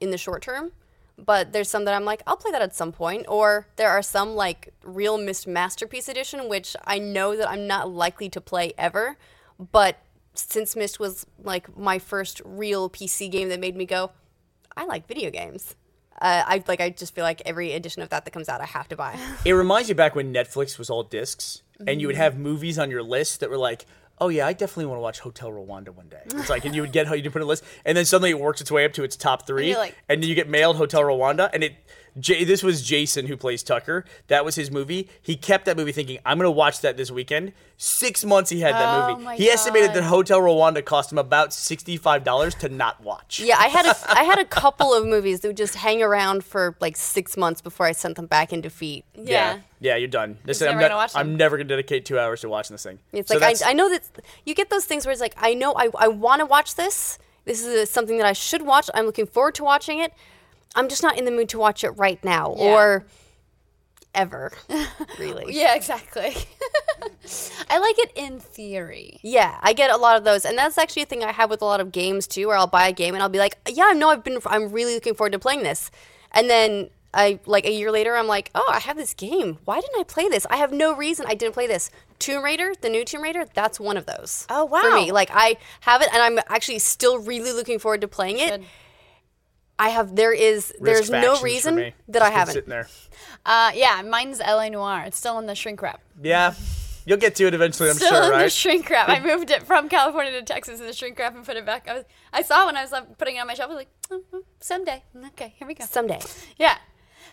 [0.01, 0.73] in the short term,
[1.19, 3.27] but there's some that I'm like, I'll play that at some point.
[3.29, 8.31] Or there are some like realMyst Masterpiece Edition, which I know that I'm not likely
[8.31, 9.19] to play ever,
[9.73, 9.99] but
[10.33, 14.13] since Myst was like my first real PC game that made me go,
[14.77, 15.75] I like video games.
[16.21, 16.81] Uh, I like.
[16.81, 19.19] I just feel like every edition of that that comes out, I have to buy.
[19.45, 22.91] It reminds you back when Netflix was all discs, and you would have movies on
[22.91, 23.87] your list that were like,
[24.19, 26.83] "Oh yeah, I definitely want to watch Hotel Rwanda one day." It's like, and you
[26.83, 28.93] would get how you put a list, and then suddenly it works its way up
[28.95, 31.75] to its top three, you're like- and then you get mailed Hotel Rwanda, and it.
[32.21, 34.05] J- this was Jason who plays Tucker.
[34.29, 35.09] That was his movie.
[35.23, 38.75] He kept that movie thinking, "I'm gonna watch that this weekend." Six months he had
[38.75, 39.25] that Oh movie.
[39.25, 43.41] my He estimated that Hotel Rwanda cost him about sixty-five dollars to not watch.
[43.41, 46.45] Yeah, I had a I had a couple of movies that would just hang around
[46.45, 49.05] for like six months before I sent them back in defeat.
[49.15, 49.61] Yeah.
[49.83, 50.37] Yeah, you're done.
[50.45, 52.83] Listen, I'm, never not- gonna watch I'm never gonna dedicate two hours to watching this
[52.83, 52.99] thing.
[53.13, 54.03] It's So like I, I know that
[54.45, 57.19] you get those things where it's like I know I, I want to watch this.
[57.47, 58.91] This is something that I should watch.
[58.93, 60.13] I'm looking forward to watching it.
[60.75, 62.65] I'm just not in the mood to watch it right now Yeah.
[62.75, 63.07] or
[64.15, 64.53] ever,
[65.19, 65.55] really.
[65.55, 66.35] Yeah, exactly.
[67.71, 69.19] I like it in theory.
[69.23, 71.63] Yeah, I get a lot of those, and that's actually a thing I have with
[71.63, 72.49] a lot of games too.
[72.49, 74.95] Where I'll buy a game and I'll be like, "Yeah, no, I've been, I'm really
[74.95, 75.91] looking forward to playing this,"
[76.33, 79.59] and then I like a year later, I'm like, "Oh, I have this game.
[79.65, 80.47] Why didn't I play this?
[80.51, 83.81] I have no reason I didn't play this." Tomb Raider, the new Tomb Raider, that's
[83.81, 84.47] one of those.
[84.51, 84.81] Oh, wow!
[84.83, 88.39] For me, like I have it, and I'm actually still really looking forward to playing
[88.39, 88.49] it.
[88.49, 88.65] Should-
[89.81, 90.15] I have.
[90.15, 90.73] There is.
[90.79, 91.95] Risk There's no factions for reason me.
[92.09, 92.55] that I Just been haven't.
[92.55, 92.89] Sitting there.
[93.47, 95.05] Uh, yeah, mine's LA Noire.
[95.07, 96.01] It's still in the shrink wrap.
[96.23, 96.55] Yeah,
[97.07, 97.89] you'll get to it eventually.
[97.89, 99.09] I'm still sure, in the shrink wrap.
[99.09, 101.89] I moved it from California to Texas in the shrink wrap and put it back.
[101.89, 103.71] I was, I saw when I was putting it on my shelf.
[103.71, 105.03] I was like, oh, someday.
[105.29, 105.85] Okay, here we go.
[105.87, 106.21] Someday.
[106.59, 106.77] Yeah.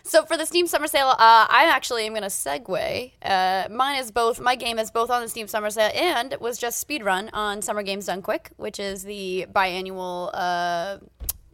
[0.04, 3.12] So for the Steam Summer Sale, uh, I actually am going to segue.
[3.20, 4.40] Uh, mine is both.
[4.40, 7.82] My game is both on the Steam Summer Sale and was just speedrun on Summer
[7.82, 10.98] Games Done Quick, which is the biannual uh,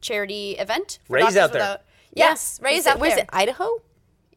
[0.05, 0.99] charity event.
[1.07, 1.63] for Ray's out there.
[1.63, 1.81] Without-
[2.13, 3.25] Yes, Ray's Is it- out Where's there.
[3.25, 3.31] it?
[3.33, 3.69] Idaho.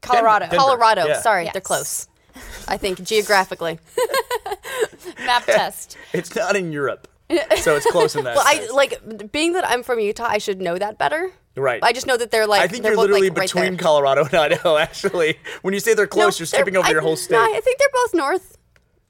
[0.01, 0.45] Colorado.
[0.45, 0.55] Denver.
[0.57, 1.05] Colorado.
[1.07, 1.21] Yeah.
[1.21, 1.53] Sorry, Yes.
[1.53, 2.07] they're close.
[2.67, 3.79] I think geographically.
[5.25, 5.97] Map test.
[6.13, 7.07] It's not in Europe,
[7.61, 8.35] so it's close in that.
[8.35, 10.27] Well, I like being that I'm from Utah.
[10.27, 11.31] I should know that better.
[11.55, 11.83] Right.
[11.83, 12.61] I just know that they're like.
[12.61, 13.83] I think you're literally like, between there.
[13.83, 14.77] Colorado and Idaho.
[14.77, 17.35] Actually, when you say they're No, close, you're they're- skipping over I- your whole state.
[17.35, 18.57] No, I think they're both north.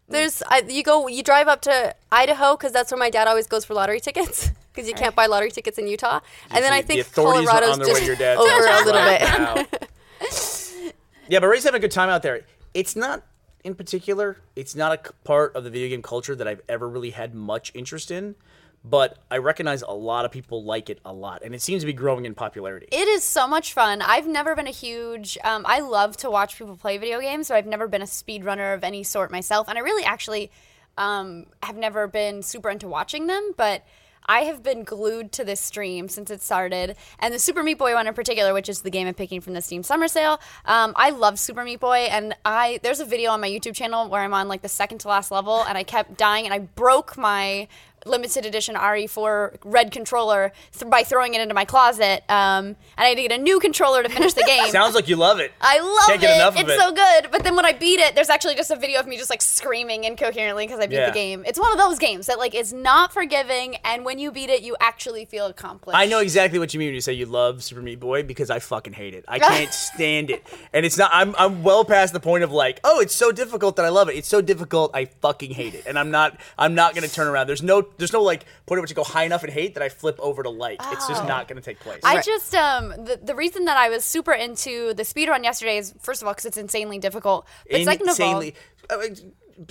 [0.10, 3.47] There's I, you go you drive up to Idaho because that's where my dad always
[3.47, 6.19] goes for lottery tickets because you can't buy lottery tickets in Utah.
[6.51, 10.93] And then I think are Colorado's on their way just over a little right bit.
[11.28, 12.41] yeah, but Ray's having a good time out there.
[12.75, 13.23] It's not,
[13.63, 17.09] in particular, it's not a part of the video game culture that I've ever really
[17.09, 18.36] had much interest in.
[18.84, 21.86] But I recognize a lot of people like it a lot, and it seems to
[21.86, 22.88] be growing in popularity.
[22.91, 24.01] It is so much fun.
[24.01, 25.38] I've never been a huge.
[25.43, 28.75] Um, I love to watch people play video games, but I've never been a speedrunner
[28.75, 29.67] of any sort myself.
[29.67, 30.51] And I really actually
[30.97, 33.84] um, have never been super into watching them, but.
[34.28, 37.93] I have been glued to this stream since it started, and the Super Meat Boy
[37.93, 40.39] one in particular, which is the game I'm picking from the Steam Summer Sale.
[40.65, 44.09] Um, I love Super Meat Boy, and I there's a video on my YouTube channel
[44.09, 46.59] where I'm on like the second to last level, and I kept dying, and I
[46.59, 47.67] broke my
[48.08, 53.05] limited edition RE4 red controller th- by throwing it into my closet, um, and I
[53.08, 54.68] had to get a new controller to finish the game.
[54.70, 55.51] Sounds like you love it.
[55.62, 56.36] I love Can't get it.
[56.41, 56.80] enough of it's it.
[56.80, 57.32] so good.
[57.32, 59.41] But then when I beat it, there's actually just a video of me just like
[59.41, 61.08] screaming incoherently because I beat Yeah.
[61.10, 61.43] the game.
[61.45, 64.62] It's one of those games that like is not forgiving, and when you beat it,
[64.62, 65.97] you actually feel accomplished.
[65.97, 68.49] I know exactly what you mean when you say you love Super Meat Boy because
[68.49, 69.26] I fucking hate it.
[69.28, 70.45] I can't stand it.
[70.74, 73.76] And it's not I'm I'm well past the point of like, oh, it's so difficult
[73.78, 74.16] that I love it.
[74.16, 75.84] It's so difficult I fucking hate it.
[75.86, 77.47] And I'm not I'm not gonna turn around.
[77.47, 79.84] There's no there's no like point at which you go high enough in hate that
[79.84, 80.80] I flip over to like.
[80.91, 82.02] It's just not gonna take place.
[82.04, 82.08] Oh.
[82.08, 85.78] I just um the, the reason that I was super into the speed run yesterday
[85.78, 88.43] is first of all because it's insanely difficult, but second of all.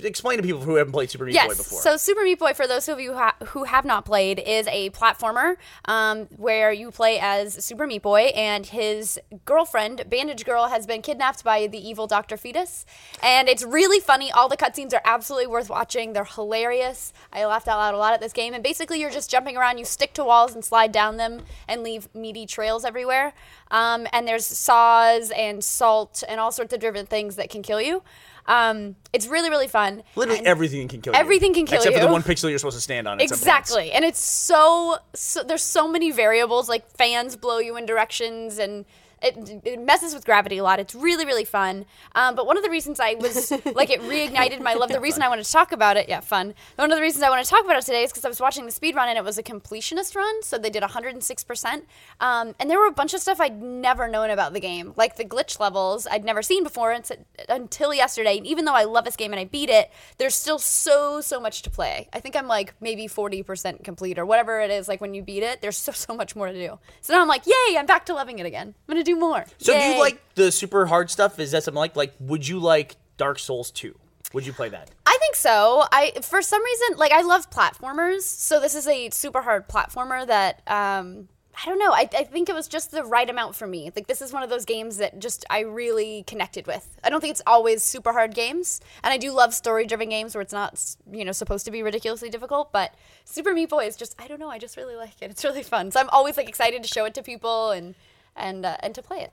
[0.03, 1.47] Explain to people who haven't played Super Meat Yes.
[1.47, 1.81] Boy before.
[1.81, 4.67] So Super Meat Boy, for those of you who, ha- who have not played, is
[4.67, 10.67] a platformer um, where you play as Super Meat Boy and his girlfriend, Bandage Girl,
[10.67, 12.35] has been kidnapped by the evil Dr.
[12.35, 12.85] Fetus.
[13.23, 14.29] And it's really funny.
[14.31, 16.11] All the cutscenes are absolutely worth watching.
[16.11, 17.13] They're hilarious.
[17.31, 18.53] I laughed out loud a lot at this game.
[18.53, 19.77] And basically, you're just jumping around.
[19.77, 23.33] You stick to walls and slide down them and leave meaty trails everywhere.
[23.71, 27.81] Um, and there's saws and salt and all sorts of different things that can kill
[27.81, 28.03] you.
[28.47, 30.03] Um, it's really, really fun.
[30.15, 31.19] Literally And- everything can kill you.
[31.19, 31.89] everything can kill you.
[31.89, 33.19] except for the one pixel you're supposed to stand on.
[33.19, 33.41] at some points.
[33.41, 33.91] Exactly.
[33.91, 38.85] And it's so, so there's so many variables like fans blow you in directions and
[39.21, 40.79] it, it messes with gravity a lot.
[40.79, 41.85] It's really really fun.
[42.15, 44.89] Um, but one of the reasons I was like it reignited my love.
[44.89, 46.53] The reason I wanted to talk about it, yeah, fun.
[46.75, 48.39] One of the reasons I want to talk about it today is because I was
[48.39, 51.85] watching the speed run and it was a completionist run, so they did 106 percent.
[52.19, 55.15] Um, and there were a bunch of stuff I'd never known about the game, like
[55.15, 58.37] the glitch levels I'd never seen before until- yesterday.
[58.37, 61.39] And even though I love this game and I beat it, there's still so so
[61.39, 62.09] much to play.
[62.13, 64.87] I think I'm like maybe 40 percent complete or whatever it is.
[64.87, 66.79] Like when you beat it, there's so so much more to do.
[67.01, 67.77] So now I'm like, yay!
[67.77, 68.67] I'm back to loving it again.
[68.87, 69.45] I'm gonna do more.
[69.57, 71.39] So do you like the super hard stuff?
[71.39, 73.97] Is that something like like would you like Dark Souls 2?
[74.33, 74.89] Would you play that?
[75.05, 75.85] I think so.
[75.91, 80.27] I for some reason like I love platformers, so this is a super hard platformer
[80.27, 81.29] that um
[81.59, 81.91] I don't know.
[81.91, 83.91] I, I think it was just the right amount for me.
[83.95, 86.99] Like this is one of those games that just I really connected with.
[87.03, 90.43] I don't think it's always super hard games, and I do love story-driven games where
[90.43, 90.79] it's not
[91.11, 92.71] you know supposed to be ridiculously difficult.
[92.71, 92.93] But
[93.25, 94.49] Super Meat Boy is just I don't know.
[94.49, 95.31] I just really like it.
[95.31, 95.89] It's really fun.
[95.89, 97.95] So I'm always like excited to show it to people and
[98.37, 99.31] and uh, and to play it.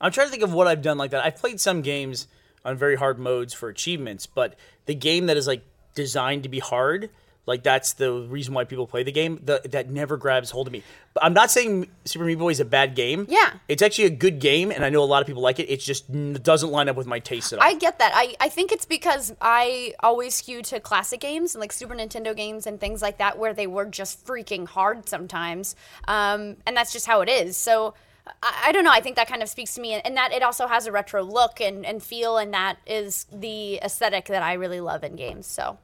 [0.00, 1.24] I'm trying to think of what I've done like that.
[1.24, 2.26] I've played some games
[2.64, 6.58] on very hard modes for achievements, but the game that is like designed to be
[6.58, 7.10] hard,
[7.46, 9.40] like that's the reason why people play the game.
[9.44, 10.82] The, that never grabs hold of me.
[11.14, 13.26] But I'm not saying Super Meat Boy is a bad game.
[13.28, 13.54] Yeah.
[13.68, 15.68] it's actually a good game, and I know a lot of people like it.
[15.68, 16.10] It just
[16.42, 17.64] doesn't line up with my taste at all.
[17.64, 18.12] I get that.
[18.14, 22.34] I, I think it's because I always skew to classic games and like Super Nintendo
[22.34, 25.74] games and things like that where they were just freaking hard sometimes.
[26.06, 27.56] Um, and that's just how it is.
[27.56, 27.94] So
[28.42, 28.92] I, I don't know.
[28.92, 30.92] I think that kind of speaks to me and, and that it also has a
[30.92, 32.36] retro look and, and feel.
[32.38, 35.46] And that is the aesthetic that I really love in games.
[35.46, 35.78] So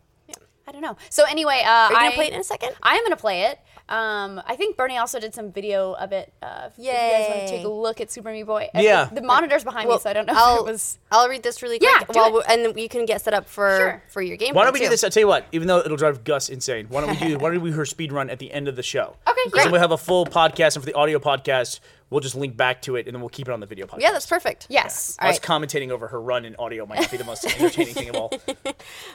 [0.66, 0.96] I don't know.
[1.10, 2.72] So anyway, uh, Are you gonna I- play it in a second?
[2.82, 3.58] I am gonna play it.
[3.90, 6.30] Um, I think Burnie also did some video of it.
[6.42, 8.68] Uh, if you guys want to take a look at Super Meat Boy.
[8.74, 9.06] Uh, Yeah.
[9.06, 10.98] The, the monitor's behind me, so I don't know I'll, if it was.
[11.10, 11.90] I'll read this really quick.
[11.90, 12.32] Yeah, do it.
[12.34, 14.02] we- and you can get set up for Sure.
[14.10, 14.54] for your game.
[14.54, 14.84] Why don't we too.
[14.86, 15.04] do this?
[15.04, 15.46] I'll tell you what.
[15.52, 17.38] Even though it'll drive Gus insane, why don't we do?
[17.38, 19.16] why don't we do her speed run at the end of the show?
[19.38, 19.62] Okay, great.
[19.62, 21.78] then we'll have a full podcast, and for the audio podcast,
[22.10, 24.00] we'll just link back to it, and then we'll keep it on the video podcast.
[24.00, 24.66] Yeah, that's perfect.
[24.68, 25.16] Yes.
[25.20, 25.42] All Us right.
[25.42, 28.32] commentating over her run in audio might not be the most entertaining thing of all.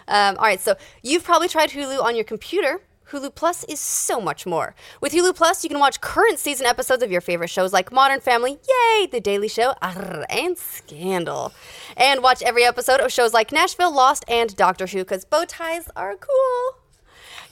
[0.08, 2.82] Um, all right, so you've probably tried Hulu on your computer.
[3.12, 4.76] Hulu Plus is so much more.
[5.02, 8.20] With Hulu Plus, you can watch current season episodes of your favorite shows like Modern
[8.20, 8.60] Family,
[8.98, 11.54] Yay, The Daily Show, arr, and Scandal.
[11.96, 15.90] And watch every episode of shows like Nashville, Lost, and Doctor Who because bow ties
[15.96, 16.83] are cool.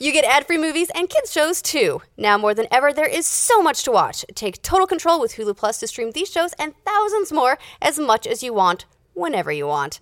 [0.02, 2.02] You get ad free movies and kids' shows too.
[2.16, 4.24] Now more than ever, there is so much to watch.
[4.34, 8.26] Take total control with Hulu Plus to stream these shows and thousands more as much
[8.26, 8.84] as you want,
[9.14, 10.00] whenever you want.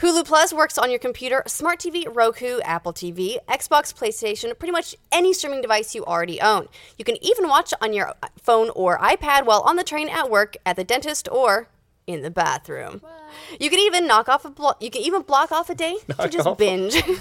[0.00, 4.96] Hulu Plus works on your computer, smart TV, Roku, Apple TV, Xbox, PlayStation, pretty much
[5.12, 6.66] any streaming device you already own.
[6.96, 10.56] You can even watch on your phone or iPad while on the train at work,
[10.64, 11.68] at the dentist, or
[12.06, 13.00] in the bathroom.
[13.58, 16.28] You can even knock off a blo- you can even block off a day to
[16.28, 17.02] just off binge.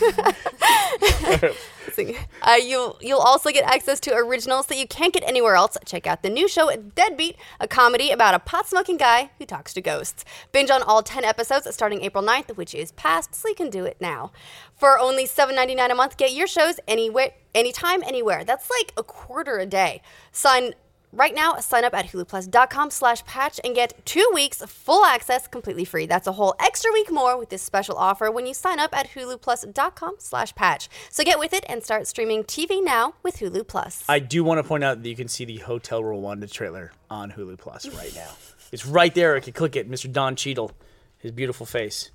[2.42, 5.78] Uh, you'll you'll also get access to originals that you can't get anywhere else.
[5.86, 9.74] Check out the new show Deadbeat, a comedy about a pot smoking guy who talks
[9.74, 10.26] to ghosts.
[10.52, 13.86] Binge on all 10 episodes starting April 9th, which is past, so you can do
[13.86, 14.32] it now.
[14.76, 18.44] For only $7.99 a month, get your shows anywhere, anytime, anywhere.
[18.44, 20.02] That's like a quarter a day.
[20.32, 20.74] Sign
[21.14, 25.84] Right now, sign up at huluplus.com slash patch and get two weeks full access completely
[25.84, 26.06] free.
[26.06, 29.10] That's a whole extra week more with this special offer when you sign up at
[29.10, 30.88] huluplus.com slash patch.
[31.10, 34.06] So get with it and start streaming TV now with Hulu Plus.
[34.08, 37.32] I do want to point out that you can see the Hotel Rwanda trailer on
[37.32, 38.30] Hulu Plus right now.
[38.72, 39.36] It's right there.
[39.36, 39.92] I can click it.
[39.92, 40.10] Mr.
[40.10, 40.72] Don Cheadle,
[41.18, 42.10] his beautiful face.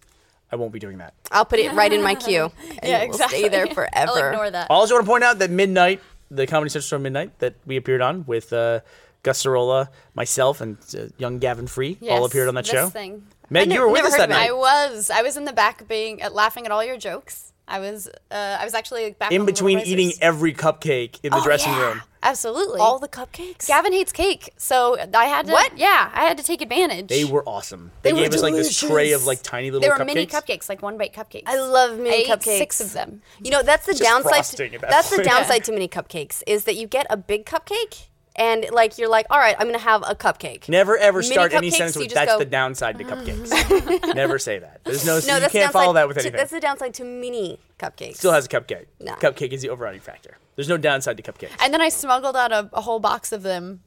[0.50, 1.12] I won't be doing that.
[1.30, 2.50] I'll put it right in my queue.
[2.78, 3.92] And Yeah, it will stay there forever.
[3.94, 4.70] I'll ignore that.
[4.70, 6.00] I also want to point out that Midnight,
[6.30, 8.80] the Comedy Central Show Midnight that we appeared on with uh,
[9.22, 12.88] Gus Sorola, myself, and uh, young Gavin Free, all appeared on that show.
[12.88, 13.26] Thing.
[13.50, 14.48] Meg, you were with us that night.
[14.48, 15.10] I was.
[15.10, 17.52] I was in the back being uh, laughing at all your jokes.
[17.68, 18.08] I was.
[18.30, 21.80] Uh, I was actually back in between eating every cupcake in the Oh, dressing yeah.
[21.88, 22.02] room.
[22.22, 22.80] Absolutely.
[22.80, 23.66] All the cupcakes?
[23.68, 25.52] Gavin hates cake, so I had to.
[25.52, 25.76] What?
[25.78, 27.08] Yeah, I had to take advantage.
[27.08, 27.92] They were awesome.
[28.02, 30.14] They, They were gave us like this tray of like tiny little They were cupcakes.
[30.14, 31.44] mini cupcakes, like one bite cupcakes.
[31.46, 32.58] I love mini I ate cupcakes.
[32.58, 33.22] six of them.
[33.42, 34.30] You know, that's the Just downside.
[34.30, 35.28] frosting at that that's the point.
[35.28, 38.06] downside to mini cupcakes is that you get a big cupcake
[38.36, 40.68] and like you're like, all right, I'm gonna have a cupcake.
[40.68, 43.04] Never ever Mini start any cupcakes, sentence you with just "That's go, the downside to
[43.04, 44.80] cupcakes." Never say that.
[44.84, 45.18] There's no.
[45.26, 46.38] No, you that's can't follow downside that with to- anything.
[46.38, 48.16] That's the downside to mini cupcakes.
[48.16, 48.86] Still has a cupcake.
[49.00, 49.14] No.
[49.14, 50.38] Cupcake is the overriding factor.
[50.54, 51.50] There's no downside to cupcakes.
[51.60, 53.80] And then I smuggled out a, a whole box of them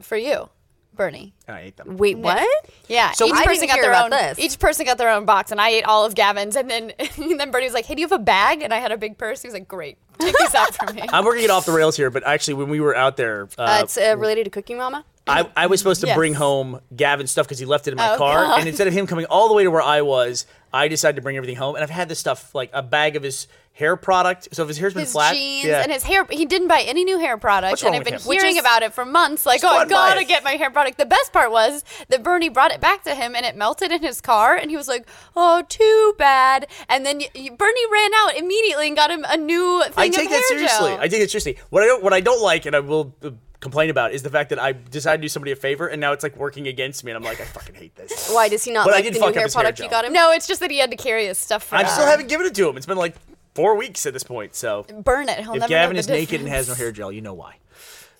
[0.00, 0.48] for you,
[0.96, 1.34] Burnie.
[1.46, 1.96] And I ate them.
[1.96, 2.46] Wait, what?
[2.88, 3.12] Yeah.
[3.12, 4.10] So- each I person got their own.
[4.10, 4.38] this.
[4.38, 6.56] Each person got their own box, and I ate all of Gavin's.
[6.56, 8.78] And then, and then Burnie was like, "Hey, do you have a bag?" And I
[8.78, 9.42] had a big purse.
[9.42, 11.96] He was like, "Great, take these out for me." I'm working it off the rails
[11.96, 14.78] here, but actually, when we were out there, Uh, uh, it's uh, related to Cooking
[14.78, 15.04] Mama.
[15.26, 16.16] I, I was supposed to Yes.
[16.16, 18.58] bring home Gavin's stuff because he left it in my Oh, car, God.
[18.60, 21.22] and instead of him coming all the way to where I was, I decided to
[21.22, 21.76] bring everything home.
[21.76, 24.48] And I've had this stuff like a bag of his hair product.
[24.52, 25.80] So if his hair's been his flat, jeans yeah.
[25.82, 26.26] and his hair.
[26.30, 28.38] He didn't buy any new hair product, What's and I've with been him?
[28.38, 29.46] Hearing is- about it for months.
[29.46, 30.98] Like, oh, I and gotta get my hair product.
[30.98, 34.02] The best part was that Burnie brought it back to him, and it melted in
[34.02, 38.10] his car, and he was like, "Oh, too bad." And then y y- Burnie ran
[38.14, 40.90] out immediately and got him a new thing I of take hair that seriously.
[40.90, 41.00] gel.
[41.00, 41.56] I take it seriously.
[41.70, 43.30] What I don't, what I don't like, and I will uh,
[43.64, 46.12] complain about, is the fact that I decided to do somebody a favor, and now
[46.12, 48.30] it's like working against me, and I'm like, I fucking hate this.
[48.32, 49.62] Why does he not But I like did the fuck new up hair his hair
[49.62, 50.12] product you got him?
[50.12, 51.74] no, it's just that he had to carry his stuff for.
[51.76, 52.76] I still haven't given it to him.
[52.76, 53.16] It's been like
[53.54, 54.54] four weeks at this point.
[54.54, 55.38] So burn it.
[55.40, 57.56] He'll if never Gavin is the naked and has no hair gel, you know why.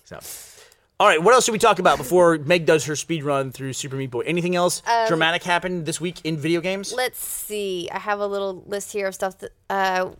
[0.03, 0.19] So.
[0.97, 3.73] All right, what else should we talk about before Meg does her speed run through
[3.73, 4.21] Super Meat Boy?
[4.21, 6.93] Anything else Um, dramatic happened this week in video games?
[6.95, 7.89] Let's see.
[7.91, 9.51] I have a little list here of stuff that.
[9.69, 10.11] Uh,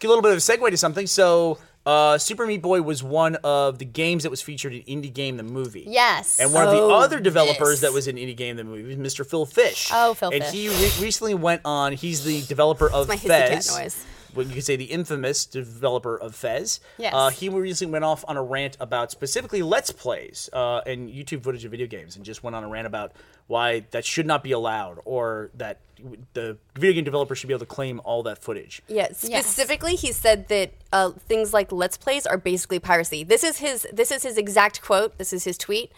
[0.00, 1.06] Get a little bit of a segue to something.
[1.06, 5.12] So, uh, Super Meat Boy was one of the games that was featured in Indie
[5.12, 5.84] Game the movie.
[5.88, 6.38] Yes.
[6.40, 7.80] And one of the Oh, other developers yes.
[7.80, 9.26] that was in Indie Game the movie was Mr.
[9.28, 9.88] Phil Fish.
[9.92, 10.40] Oh, Phil Fish.
[10.42, 10.54] and Fish.
[10.60, 11.92] he re- recently went on.
[11.92, 13.76] He's the developer of my hissy cat Fez.
[13.76, 14.04] noise.
[14.34, 16.80] Well, you could say the infamous developer of Fez.
[16.98, 17.12] Yes.
[17.14, 21.42] Uh, he recently went off on a rant about specifically Let's Plays uh, and YouTube
[21.42, 23.12] footage of video games, and just went on a rant about
[23.46, 25.78] why that should not be allowed, or that
[26.32, 28.82] the video game developer should be able to claim all that footage.
[28.88, 33.24] Yeah, specifically, he said that uh, things like Let's Plays are basically piracy.
[33.24, 33.86] This is his.
[33.92, 35.18] This is his exact quote.
[35.18, 35.92] This is his tweet.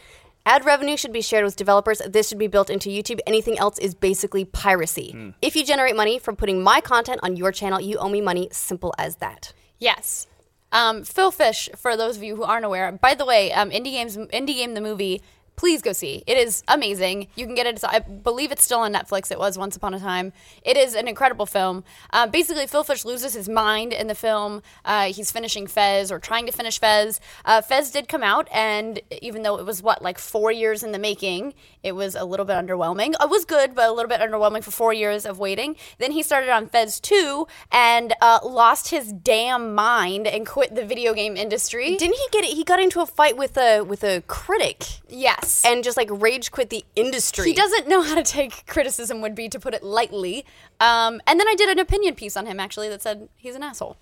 [0.46, 2.02] Ad revenue should be shared with developers.
[2.06, 3.18] This should be built into YouTube.
[3.26, 5.32] Anything else is basically piracy.
[5.40, 8.48] If you generate money from putting my content on your channel, you owe me money.
[8.52, 9.54] Simple as that.
[9.78, 10.26] Yes.
[10.70, 13.92] Um, Phil Fish, for those of you who aren't aware, by the way, um, Indie
[13.92, 15.22] Games, Indie Game the movie,
[15.56, 16.22] please go see.
[16.26, 17.28] It is amazing.
[17.34, 17.82] You can get it.
[17.84, 19.30] I believe it's still on Netflix.
[19.30, 20.32] It was once upon a time.
[20.62, 21.84] It is an incredible film.
[22.10, 24.62] Uh, basically, Phil Fish loses his mind in the film.
[24.84, 27.20] Uh, he's finishing Fez or trying to finish Fez.
[27.44, 30.92] Uh, Fez did come out, and even though it was what like four years in
[30.92, 33.14] the making, it was a little bit underwhelming.
[33.20, 35.76] It was good, but a little bit underwhelming for four years of waiting.
[35.98, 40.84] Then he started on Fez two and uh, lost his damn mind and quit the
[40.84, 41.96] video game industry.
[41.96, 42.54] Didn't he get it?
[42.54, 45.43] He got into a fight with a with a critic yes.
[45.64, 47.46] And just like rage quit the industry.
[47.46, 50.44] he doesn't know how to take criticism would be to put it lightly
[50.80, 53.62] um, and then i did an opinion piece on him actually that said he's an
[53.62, 53.96] asshole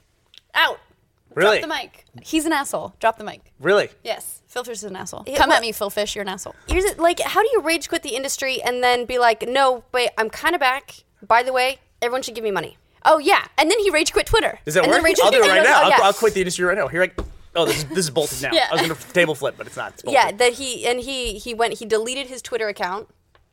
[0.55, 0.78] out
[1.34, 1.61] Really?
[1.61, 3.88] drop the mic he's an asshole drop the mic Really?
[4.05, 6.28] yes phil fish is an asshole Yeah, come well- at me phil fish you're an
[6.28, 6.99] asshole Here's it.
[6.99, 10.28] Like, how do you rage quit the industry and then be like, no, wait, I'm
[10.30, 11.05] kind of back.
[11.26, 12.76] By the way, everyone should give me money.
[13.07, 14.99] oh yeah and then he rage quit twitter Does that And work?
[14.99, 15.78] then Rachel- I'll do it and right then- now.
[15.80, 15.99] oh, I'll, yeah.
[16.03, 16.88] I'll quit the industry right now.
[16.88, 17.11] Here I.
[17.55, 18.50] Oh, this is, this is bolted now.
[18.53, 18.68] Yeah.
[18.70, 19.92] I was gonna table flip, but it's not.
[19.94, 20.20] It's bolted.
[20.20, 23.09] Yeah, that he and he he went he deleted his Twitter account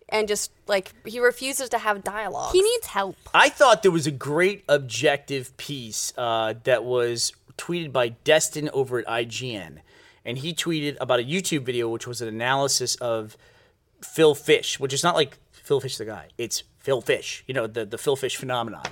[0.10, 2.52] and just like he refuses to have dialogue.
[2.52, 7.92] he needs help I thought there was a great objective piece uh, that was tweeted
[7.92, 9.80] by Destin over at IGN,
[10.26, 13.38] and he tweeted about a YouTube video which was an analysis of
[14.02, 17.68] Phil Fish, which is not like Phil Fish the guy; it's Phil Fish, you know,
[17.68, 18.86] the the Phil Fish phenomenon.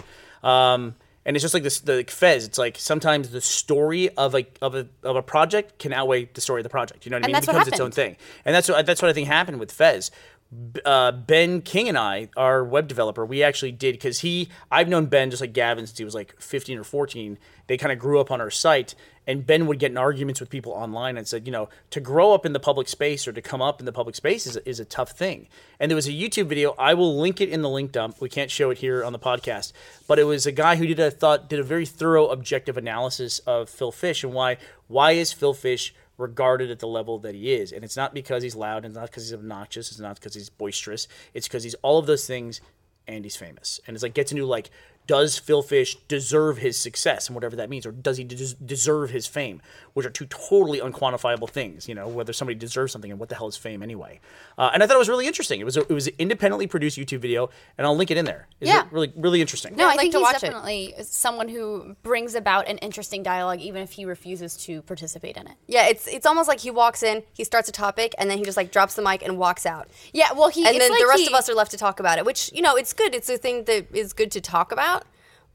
[0.44, 0.96] Um,
[1.28, 2.46] and it's just like this, the like Fez.
[2.46, 6.40] It's like sometimes the story of a of a of a project can outweigh the
[6.40, 7.06] story of the project.
[7.06, 7.34] You know what I mean?
[7.34, 8.16] that's it what becomes its own thing,
[8.46, 10.10] and that's what that's what I think happened with Fez.
[10.86, 15.08] Uh, ben King and I, our web developer, we actually did because he, I've known
[15.08, 17.38] Ben just like Gavin since he was like 15 or 14.
[17.68, 18.96] They kind of grew up on our site,
[19.28, 22.34] and Ben would get in arguments with people online and said, you know, to grow
[22.34, 24.80] up in the public space or to come up in the public space is, is
[24.80, 25.48] a tough thing.
[25.80, 26.74] And there was a YouTube video.
[26.80, 28.22] I will link it in the link dump.
[28.22, 29.74] We can't show it here on the podcast,
[30.08, 33.40] but it was a guy who did a thought did a very thorough, objective analysis
[33.40, 34.58] of Phil Fish and why
[34.88, 37.72] why is Phil Fish regarded at the level that he is.
[37.72, 40.34] And it's not because he's loud, and it's not because he's obnoxious, it's not because
[40.34, 41.08] he's boisterous.
[41.34, 42.62] It's because he's all of those things
[43.08, 43.80] and he's famous.
[43.88, 44.70] And it's like gets into like,
[45.08, 49.10] does Phil Fish deserve his success and whatever that means, or does he des- deserve
[49.10, 49.62] his fame,
[49.94, 51.88] which are two totally unquantifiable things.
[51.88, 54.20] You know, whether somebody deserves something and what the hell is fame anyway.
[54.58, 55.60] Uh, and I thought it was really interesting.
[55.60, 58.26] It was a, it was an independently produced YouTube video, and I'll link it in
[58.26, 58.48] there.
[58.60, 58.84] It's Yeah.
[58.92, 59.76] really really interesting.
[59.76, 60.48] no I'd like think to he's watch it.
[60.48, 65.48] definitely someone who brings about an interesting dialogue even if he refuses to participate in
[65.48, 68.38] it yeah, it's it's almost like he walks in, he starts a topic, and then
[68.38, 69.88] he just like drops the mic and walks out.
[70.14, 71.78] yeah well he And it's then like the rest he- of us are left to
[71.78, 73.16] talk about it, which you know it's good.
[73.16, 74.97] It's a thing that is good to talk about.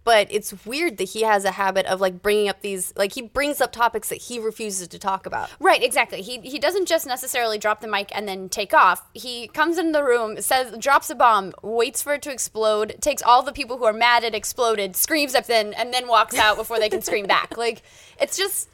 [0.05, 3.23] But it's weird that he has a habit of like bringing up these like he
[3.23, 5.51] brings up topics that he refuses to talk about.
[5.61, 6.23] Right, exactly.
[6.23, 9.07] He he doesn't just necessarily drop the mic and then take off.
[9.15, 13.23] He comes in the room, says, drops a bomb, waits for it to explode, takes
[13.23, 16.57] all the people who are mad it exploded, screams at them, and then walks out
[16.57, 17.57] before they can scream back.
[17.63, 17.83] Like
[18.21, 18.69] it's just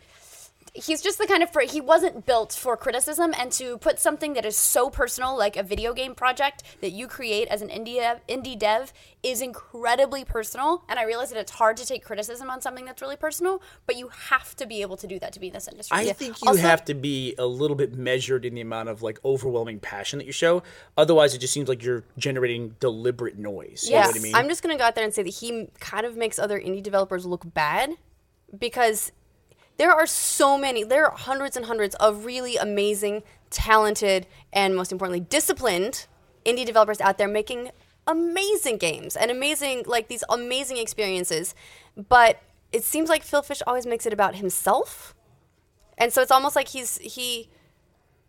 [0.85, 4.45] he's just the kind of he wasn't built for criticism and to put something that
[4.45, 7.99] is so personal like a video game project that you create as an indie
[8.29, 12.61] indie dev is incredibly personal and i realize that it's hard to take criticism on
[12.61, 15.49] something that's really personal but you have to be able to do that to be
[15.49, 18.61] in this industry I think you have to be a little bit measured in the
[18.61, 20.63] amount of like overwhelming passion that you show.
[20.97, 23.85] Otherwise, it just seems like you're generating deliberate noise.
[23.87, 24.35] You know what I mean?
[24.35, 26.83] I'm just gonna go out there and say that he kind of makes other indie
[26.83, 27.95] developers look bad
[28.57, 29.13] because
[29.79, 34.93] there are so many, there are hundreds and hundreds of really amazing, talented, and most
[34.93, 36.07] importantly, disciplined
[36.45, 37.71] indie developers out there making
[38.07, 41.55] amazing games and amazing, like these amazing experiences.
[41.97, 45.15] But it seems like Phil Fish always makes it about himself.
[45.97, 47.49] And so it's almost like he's, he,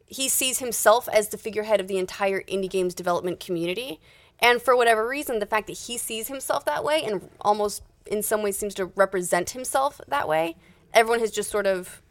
[0.06, 4.00] he sees himself as the figurehead of the entire indie games development community.
[4.40, 8.24] And for whatever reason, the fact that he sees himself that way and almost in
[8.24, 10.56] some ways seems to represent himself that way,
[10.94, 12.02] everyone has just sort of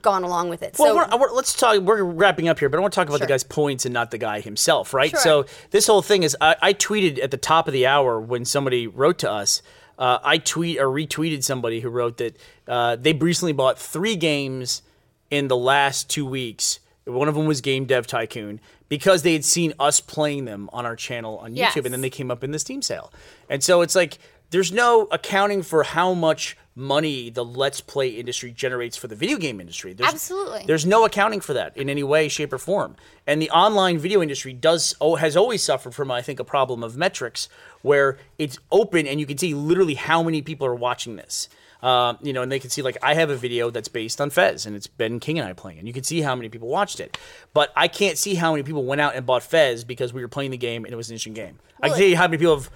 [0.00, 0.76] gone along with it.
[0.78, 1.78] Well, so we're, we're- let's talk.
[1.80, 4.10] We're wrapping up here, but I want to talk about the guy's points and not
[4.10, 5.10] the guy himself, right?
[5.10, 5.20] Sure.
[5.20, 8.44] So this whole thing is, I, I tweeted at the top of the hour when
[8.44, 9.60] somebody wrote to us.
[9.96, 14.82] Uh, I tweet or retweeted somebody who wrote that uh, they recently bought three games
[15.30, 16.80] in the last two weeks.
[17.04, 20.84] One of them was Game Dev Tycoon because they had seen us playing them on
[20.84, 21.76] our channel on YouTube, Yes.
[21.76, 23.12] and then they came up in the Steam sale.
[23.48, 24.18] And so it's like
[24.50, 29.38] there's no accounting for how much money the Let's Play industry generates for the video
[29.38, 29.92] game industry.
[29.92, 30.64] There's, Absolutely.
[30.66, 32.96] There's no accounting for that in any way, shape, or form.
[33.26, 36.82] And the online video industry does oh, has always suffered from, I think, a problem
[36.82, 37.48] of metrics
[37.82, 41.48] where it's open and you can see literally how many people are watching this.
[41.82, 44.30] Um, you know, and they can see like I have a video that's based on
[44.30, 46.68] Fez, and it's Ben King and I playing, and you can see how many people
[46.68, 47.18] watched it.
[47.52, 50.28] But I can't see how many people went out and bought Fez because we were
[50.28, 51.58] playing the game and it was an interesting game.
[51.82, 52.70] I can see how many people have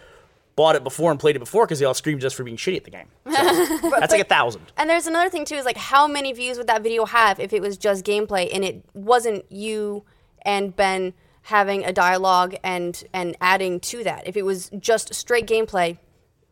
[0.59, 2.77] bought it before and played it before because they all screamed just for being shitty
[2.79, 3.07] at the game.
[3.27, 3.31] So,
[4.01, 4.63] that's like a thousand.
[4.77, 7.53] And there's another thing too is like how many views would that video have if
[7.53, 10.03] it was just gameplay and it wasn't you
[10.43, 14.27] and Ben having a dialogue and and adding to that.
[14.27, 15.97] If it was just straight gameplay,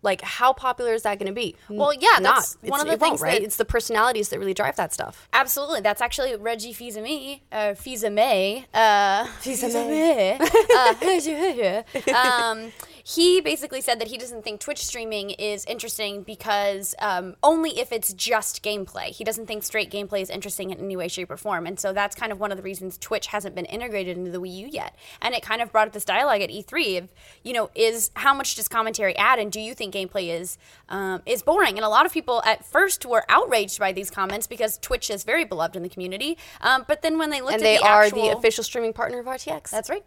[0.02, 1.56] like how popular is that going to be?
[1.68, 2.36] Well, yeah, not.
[2.36, 3.40] that's It's- one of the it won't, things right?
[3.40, 5.28] that- it's the personalities that really drive that stuff.
[5.32, 5.80] Absolutely.
[5.80, 10.40] That's actually Reggie Fils-Aimé, uh, Fils-Aimé, uh, Fils-Aimé.
[10.70, 12.72] uh, um,
[13.08, 17.92] he basically said that he doesn't think Twitch streaming is interesting because um, only if
[17.92, 19.10] it's just gameplay.
[19.10, 21.66] He doesn't think straight gameplay is interesting in any way, shape, or form.
[21.66, 24.40] And so that's kind of one of the reasons Twitch hasn't been integrated into the
[24.40, 24.96] Wii U yet.
[25.22, 27.08] And it kind of brought up this dialogue at E3 of,
[27.44, 31.22] you know, is how much does commentary add, and do you think gameplay is um,
[31.26, 31.76] is boring?
[31.76, 35.22] And a lot of people at first were outraged by these comments because Twitch is
[35.22, 36.36] very beloved in the community.
[36.60, 38.94] Um, but then when they looked And at they the are actual, the official streaming
[38.94, 39.70] partner of RTX.
[39.70, 40.04] that's right.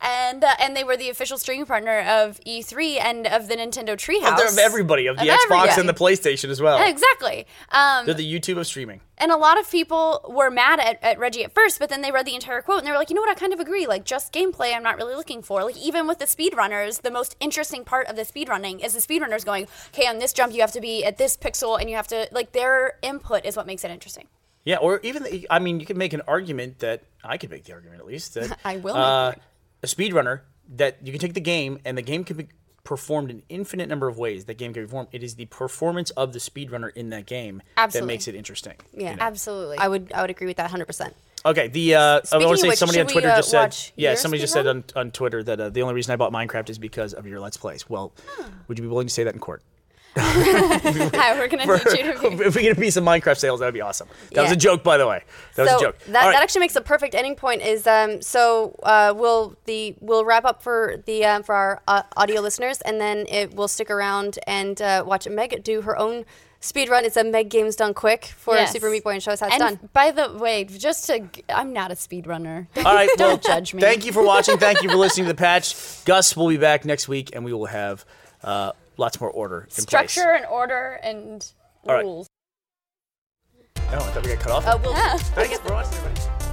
[0.00, 3.90] And uh, and they were the official streaming partner of E3 and of the Nintendo
[3.96, 4.36] Treehouse.
[4.36, 5.80] They're of everybody, of the Of Xbox everybody.
[5.80, 6.82] and the PlayStation as well.
[6.86, 7.46] Exactly.
[7.70, 9.00] Um, They're the YouTube of streaming.
[9.16, 12.10] and a lot of people were mad at, at Reggie at first, but then they
[12.12, 13.86] read the entire quote and they were like, you know what, I kind of agree.
[13.86, 15.64] Like, just gameplay, I'm not really looking for.
[15.64, 19.44] Like, even with the speedrunners, the most interesting part of the speedrunning is the speedrunners
[19.44, 22.08] going, okay, on this jump, you have to be at this pixel and you have
[22.08, 24.26] to, like, their input is what makes it interesting.
[24.66, 27.72] Yeah, or even I mean, you could make an argument that I could make the
[27.74, 29.34] argument at least that I will uh,
[29.84, 30.40] a speedrunner
[30.76, 32.48] that you can take the game and the game can be
[32.84, 34.46] performed in infinite number of ways.
[34.46, 35.08] That game can be performed.
[35.12, 38.74] It is the performance of the speedrunner in that game that makes it interesting.
[38.92, 39.22] yeah, you know?
[39.22, 39.78] Absolutely.
[39.78, 41.12] I would I would agree with that 100%.
[41.46, 43.36] Okay, the uh, I Speaking want of to say which, somebody on Twitter we, uh,
[43.36, 46.16] just said, yeah, somebody just said on, on Twitter that uh, the only reason I
[46.16, 47.88] bought Minecraft is because of your Let's Plays.
[47.90, 48.12] Well,
[48.66, 49.62] would you be willing to say that in court?
[50.16, 52.44] Hi, we're going to need you to be.
[52.44, 54.08] if we get a piece of Minecraft sales, that would be awesome.
[54.32, 55.22] That was a joke, by the way.
[55.56, 55.98] That so was a joke.
[56.06, 56.32] That, All right.
[56.34, 57.62] that actually makes a perfect ending point.
[57.62, 62.02] Is um so uh, we'll the we'll wrap up for the uh, for our uh,
[62.16, 66.24] audio listeners, and then it will stick around and uh, watch Meg do her own
[66.60, 67.04] speed run.
[67.04, 68.72] It's a Meg Games Done Quick for Yes.
[68.72, 69.88] Super Meat Boy and show us how it's And done.
[69.92, 72.66] by the way, just to, I'm not a speedrunner.
[72.78, 73.82] All right, well, Don't judge me.
[73.82, 74.56] Thank you for watching.
[74.58, 76.04] Thank you for listening to the patch.
[76.06, 78.04] Gus will be back next week, and we will have
[78.42, 80.36] uh, lots more order in Structure place.
[80.42, 81.52] and order and
[81.86, 82.04] All right.
[82.04, 82.26] rules.
[83.76, 84.66] Oh, I thought we got cut off.
[84.66, 85.16] Uh, we'll Yeah.
[85.18, 86.43] Thanks for watching, everybody.